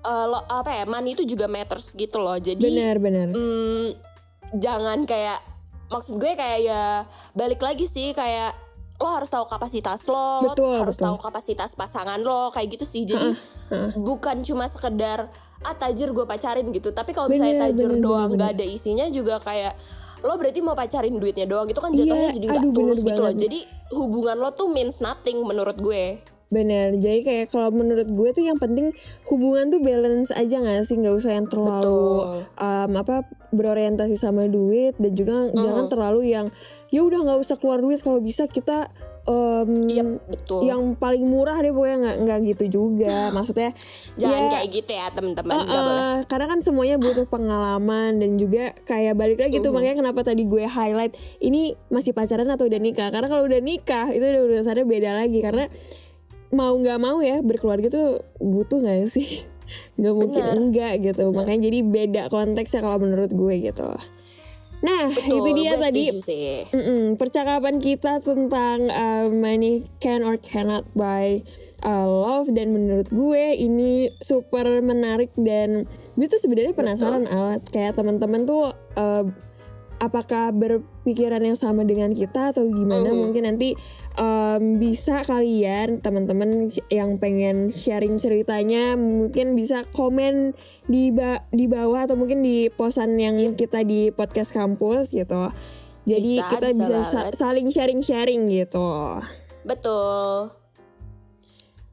eh, 0.05 0.27
lo, 0.29 0.45
apa 0.45 0.77
ya? 0.77 0.85
Money 0.85 1.17
itu 1.17 1.25
juga 1.25 1.49
matters 1.49 1.97
gitu 1.97 2.21
loh. 2.21 2.37
Jadi 2.37 2.61
benar-benar 2.61 3.33
mm, 3.33 3.87
jangan 4.61 5.09
kayak 5.09 5.41
maksud 5.89 6.21
gue 6.21 6.33
kayak 6.37 6.61
ya 6.69 7.09
balik 7.33 7.65
lagi 7.65 7.89
sih 7.89 8.13
kayak 8.13 8.68
lo 8.99 9.09
harus 9.15 9.31
tahu 9.31 9.47
kapasitas 9.47 10.11
lo, 10.11 10.43
lo 10.43 10.53
Betul, 10.53 10.75
harus 10.75 10.99
betul. 10.99 11.07
tahu 11.07 11.17
kapasitas 11.23 11.71
pasangan 11.73 12.19
lo 12.19 12.51
kayak 12.51 12.75
gitu 12.75 12.85
sih. 12.85 13.07
Jadi 13.07 13.39
bukan 13.95 14.43
cuma 14.43 14.67
sekedar 14.67 15.31
ah 15.59 15.75
tajir 15.75 16.11
gue 16.11 16.27
pacarin 16.27 16.67
gitu. 16.71 16.91
Tapi 16.91 17.15
kalau 17.15 17.31
Bener, 17.31 17.47
misalnya 17.47 17.71
tajir 17.71 17.91
bener, 17.95 18.03
doang 18.03 18.29
bener, 18.31 18.39
nggak 18.43 18.51
ada 18.59 18.65
isinya 18.67 19.07
juga 19.11 19.39
kayak 19.39 19.75
lo 20.19 20.35
berarti 20.35 20.59
mau 20.67 20.75
pacarin 20.75 21.15
duitnya 21.15 21.47
doang 21.47 21.71
itu 21.71 21.79
kan 21.79 21.95
jatuhnya 21.95 22.35
Iya, 22.35 22.35
jadi 22.35 22.47
nggak 22.51 22.63
bener 22.67 22.75
tulus 22.75 22.99
gitu 23.07 23.21
loh. 23.23 23.31
banget. 23.31 23.43
Jadi 23.47 23.59
hubungan 23.95 24.37
lo 24.43 24.51
tuh 24.51 24.67
means 24.67 24.99
nothing 24.99 25.39
menurut 25.47 25.79
gue. 25.79 26.19
Benar, 26.49 26.97
jadi 26.97 27.21
kayak 27.21 27.47
kalau 27.53 27.69
menurut 27.69 28.09
gue 28.09 28.29
tuh 28.33 28.41
yang 28.41 28.57
penting 28.57 28.97
hubungan 29.29 29.69
tuh 29.69 29.85
balance 29.85 30.33
aja 30.33 30.57
gak 30.57 30.81
sih, 30.89 30.97
nggak 30.97 31.13
usah 31.13 31.37
yang 31.37 31.45
terlalu 31.45 32.25
Betul. 32.25 32.41
um, 32.57 32.91
apa 32.97 33.17
berorientasi 33.53 34.17
sama 34.17 34.49
duit 34.49 34.97
dan 34.97 35.13
juga 35.13 35.53
jangan 35.53 35.93
terlalu 35.93 36.33
yang 36.33 36.49
ya 36.89 37.01
udah 37.05 37.21
nggak 37.21 37.39
usah 37.45 37.57
keluar 37.61 37.85
duit 37.85 38.01
kalau 38.01 38.21
bisa 38.21 38.49
kita 38.49 38.89
um, 39.29 39.85
Iya 39.85 40.03
betul. 40.25 40.65
yang 40.65 40.97
paling 40.97 41.23
murah 41.29 41.61
deh 41.61 41.71
pokoknya 41.71 41.97
nggak 42.01 42.17
nggak 42.25 42.39
gitu 42.57 42.65
juga, 42.81 43.29
maksudnya 43.37 43.77
Jangan 44.17 44.43
ya, 44.49 44.51
kayak 44.57 44.69
gitu 44.73 44.91
ya 44.97 45.07
teman-teman. 45.13 45.55
Uh, 45.55 45.65
boleh. 45.69 46.01
uh, 46.01 46.19
karena 46.27 46.47
kan 46.49 46.59
semuanya 46.65 46.97
butuh 46.97 47.27
pengalaman 47.29 48.19
dan 48.19 48.31
juga 48.41 48.73
kayak 48.89 49.15
balik 49.15 49.39
lagi 49.39 49.61
tuh 49.61 49.71
makanya 49.71 50.01
kenapa 50.01 50.21
tadi 50.25 50.49
gue 50.49 50.65
highlight 50.65 51.15
ini 51.45 51.77
masih 51.93 52.17
pacaran 52.17 52.49
atau 52.49 52.65
udah 52.65 52.81
nikah 52.81 53.13
karena 53.13 53.29
kalau 53.29 53.45
udah 53.45 53.61
nikah 53.61 54.09
itu 54.11 54.25
udah 54.25 54.43
urusannya 54.49 54.85
beda 54.89 55.11
lagi 55.13 55.39
karena 55.45 55.69
mau 56.49 56.73
nggak 56.73 56.99
mau 56.99 57.21
ya 57.21 57.45
berkeluarga 57.45 57.93
tuh 57.93 58.25
butuh 58.41 58.81
nggak 58.81 59.13
sih 59.13 59.45
nggak 60.01 60.15
mungkin 60.17 60.43
Bener. 60.43 60.57
enggak 60.57 60.93
gitu 61.05 61.29
makanya 61.29 61.69
jadi 61.69 61.79
beda 61.85 62.23
konteksnya 62.33 62.81
kalau 62.81 63.05
menurut 63.05 63.29
gue 63.29 63.55
gitu 63.61 63.93
nah 64.79 65.11
Betul, 65.11 65.43
itu 65.43 65.51
dia 65.59 65.73
tadi. 65.75 66.05
Mm-mm, 66.71 67.19
percakapan 67.19 67.83
kita 67.83 68.23
tentang 68.23 68.87
uh, 68.89 69.27
money 69.27 69.83
can 69.99 70.23
or 70.23 70.39
cannot 70.39 70.87
buy 70.95 71.43
uh, 71.83 72.07
love. 72.07 72.51
Dan 72.55 72.71
menurut 72.75 73.11
gue 73.11 73.45
ini 73.59 74.13
super 74.23 74.67
menarik 74.81 75.35
dan 75.35 75.91
gue 76.15 76.27
tuh 76.31 76.39
sebenarnya 76.39 76.75
penasaran 76.75 77.27
alat. 77.27 77.63
Kayak 77.75 77.99
teman-teman 77.99 78.47
tuh 78.47 78.75
uh, 78.95 79.27
apakah 79.99 80.51
berpikiran 80.51 81.43
yang 81.43 81.55
sama 81.55 81.83
dengan 81.83 82.11
kita 82.11 82.51
atau 82.51 82.65
gimana 82.65 83.11
Mhm. 83.11 83.19
mungkin 83.19 83.43
nanti 83.45 83.75
um, 84.15 84.77
bisa 84.77 85.23
kalian 85.23 85.99
teman-teman 85.99 86.67
yang 86.89 87.17
pengen 87.17 87.69
sharing 87.69 88.17
ceritanya 88.17 88.95
mungkin 88.95 89.53
bisa 89.53 89.83
komen 89.91 90.55
di 90.85 91.11
ba- 91.11 91.43
di 91.51 91.67
bawah 91.67 92.07
atau 92.07 92.15
mungkin 92.15 92.41
di 92.41 92.67
posan 92.69 93.15
yang 93.17 93.35
kita 93.53 93.83
di 93.83 94.09
podcast 94.09 94.51
kampus 94.51 95.11
gitu 95.11 95.51
jadi 96.05 96.33
Bisa, 96.41 96.49
kita 96.49 96.69
bisa 96.73 96.79
bisa, 96.79 96.97
sa- 97.03 97.15
banget. 97.27 97.35
saling 97.35 97.69
sharing-sharing 97.69 98.43
gitu 98.49 99.19
Betul. 99.63 100.55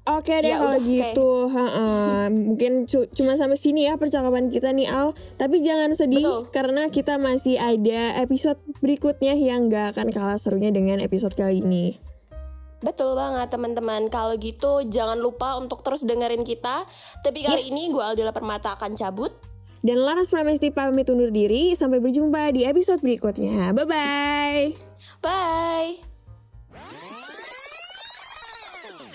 Oke 0.06 0.38
deh 0.38 0.54
Ya 0.54 0.62
kalau 0.62 0.78
udah, 0.78 0.82
gitu, 0.82 1.30
ha-ha. 1.50 1.90
mungkin 2.46 2.86
cu- 2.86 3.10
cuma 3.10 3.34
sampai 3.34 3.58
sini 3.58 3.90
ya 3.90 3.98
percakapan 3.98 4.54
kita 4.54 4.70
nih 4.70 4.86
Al. 4.86 5.18
Tapi 5.34 5.66
jangan 5.66 5.98
sedih 5.98 6.22
Betul. 6.22 6.42
karena 6.54 6.84
kita 6.88 7.18
masih 7.18 7.58
ada 7.58 8.22
episode 8.22 8.62
berikutnya 8.80 9.34
yang 9.34 9.66
gak 9.66 9.98
akan 9.98 10.14
kalah 10.14 10.38
serunya 10.38 10.70
dengan 10.70 11.02
episode 11.02 11.34
kali 11.34 11.58
ini. 11.60 11.98
Betul 12.80 13.18
banget 13.18 13.50
teman-teman. 13.50 14.06
Kalau 14.08 14.38
gitu 14.38 14.86
jangan 14.86 15.18
lupa 15.18 15.58
untuk 15.58 15.82
terus 15.82 16.06
dengerin 16.06 16.46
kita. 16.46 16.86
Tapi 17.26 17.42
kali 17.42 17.66
Yes. 17.66 17.74
ini 17.74 17.90
gue 17.90 18.04
Aldila 18.04 18.30
Permata 18.30 18.78
akan 18.78 18.94
cabut. 18.94 19.34
Dan 19.82 20.02
Laras 20.02 20.30
Pramesti 20.30 20.70
pamit 20.70 21.10
undur 21.10 21.30
diri. 21.30 21.74
Sampai 21.74 21.98
berjumpa 21.98 22.54
di 22.54 22.62
episode 22.62 23.02
berikutnya. 23.02 23.74
Bye 23.74 23.86
bye. 23.86 24.64
Bye. 25.18 25.92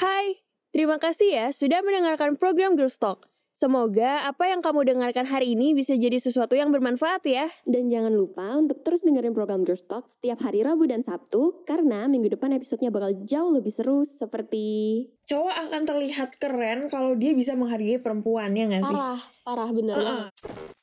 Hai, 0.00 0.39
terima 0.70 0.96
kasih 0.96 1.28
ya 1.30 1.46
sudah 1.50 1.82
mendengarkan 1.84 2.34
program 2.34 2.74
Girls 2.74 2.98
Talk. 2.98 3.30
Semoga 3.60 4.24
apa 4.24 4.48
yang 4.48 4.64
kamu 4.64 4.88
dengarkan 4.88 5.28
hari 5.28 5.52
ini 5.52 5.76
bisa 5.76 5.92
jadi 5.92 6.16
sesuatu 6.16 6.56
yang 6.56 6.72
bermanfaat 6.72 7.28
ya. 7.28 7.44
Dan 7.68 7.92
jangan 7.92 8.08
lupa 8.16 8.56
untuk 8.56 8.80
terus 8.80 9.04
dengerin 9.04 9.36
program 9.36 9.68
Girls 9.68 9.84
Talk 9.84 10.08
setiap 10.08 10.40
hari 10.40 10.64
Rabu 10.64 10.88
dan 10.88 11.04
Sabtu 11.04 11.60
karena 11.68 12.08
minggu 12.08 12.32
depan 12.32 12.56
episodenya 12.56 12.88
bakal 12.88 13.12
jauh 13.28 13.52
lebih 13.52 13.68
seru 13.68 14.08
seperti 14.08 15.04
Cowok 15.28 15.54
akan 15.68 15.82
terlihat 15.84 16.40
keren 16.40 16.88
kalau 16.88 17.12
dia 17.12 17.36
bisa 17.36 17.52
menghargai 17.52 18.00
perempuan 18.00 18.56
ya 18.56 18.64
gak 18.64 18.80
sih? 18.80 18.96
parah, 18.96 19.20
parah 19.44 19.70
bener 19.76 19.96
Uh-uh. 20.00 20.08
banget. 20.08 20.32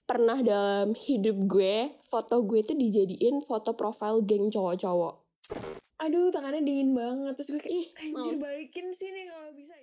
Pernah 0.05 0.37
dalam 0.45 0.89
hidup 0.93 1.37
gue, 1.49 1.97
foto 2.05 2.45
gue 2.45 2.61
tuh 2.61 2.77
dijadiin 2.77 3.41
foto 3.41 3.73
profil 3.73 4.21
geng 4.21 4.53
cowok-cowok. 4.53 5.13
Aduh 5.97 6.29
tangannya 6.29 6.61
dingin 6.61 6.93
banget 6.93 7.33
terus 7.41 7.49
gue 7.57 7.61
kayak 7.61 7.73
Ih, 7.73 7.85
anjir 7.97 8.37
males. 8.37 8.41
balikin 8.41 8.87
sini 8.93 9.25
kalau 9.25 9.49
bisa. 9.57 9.73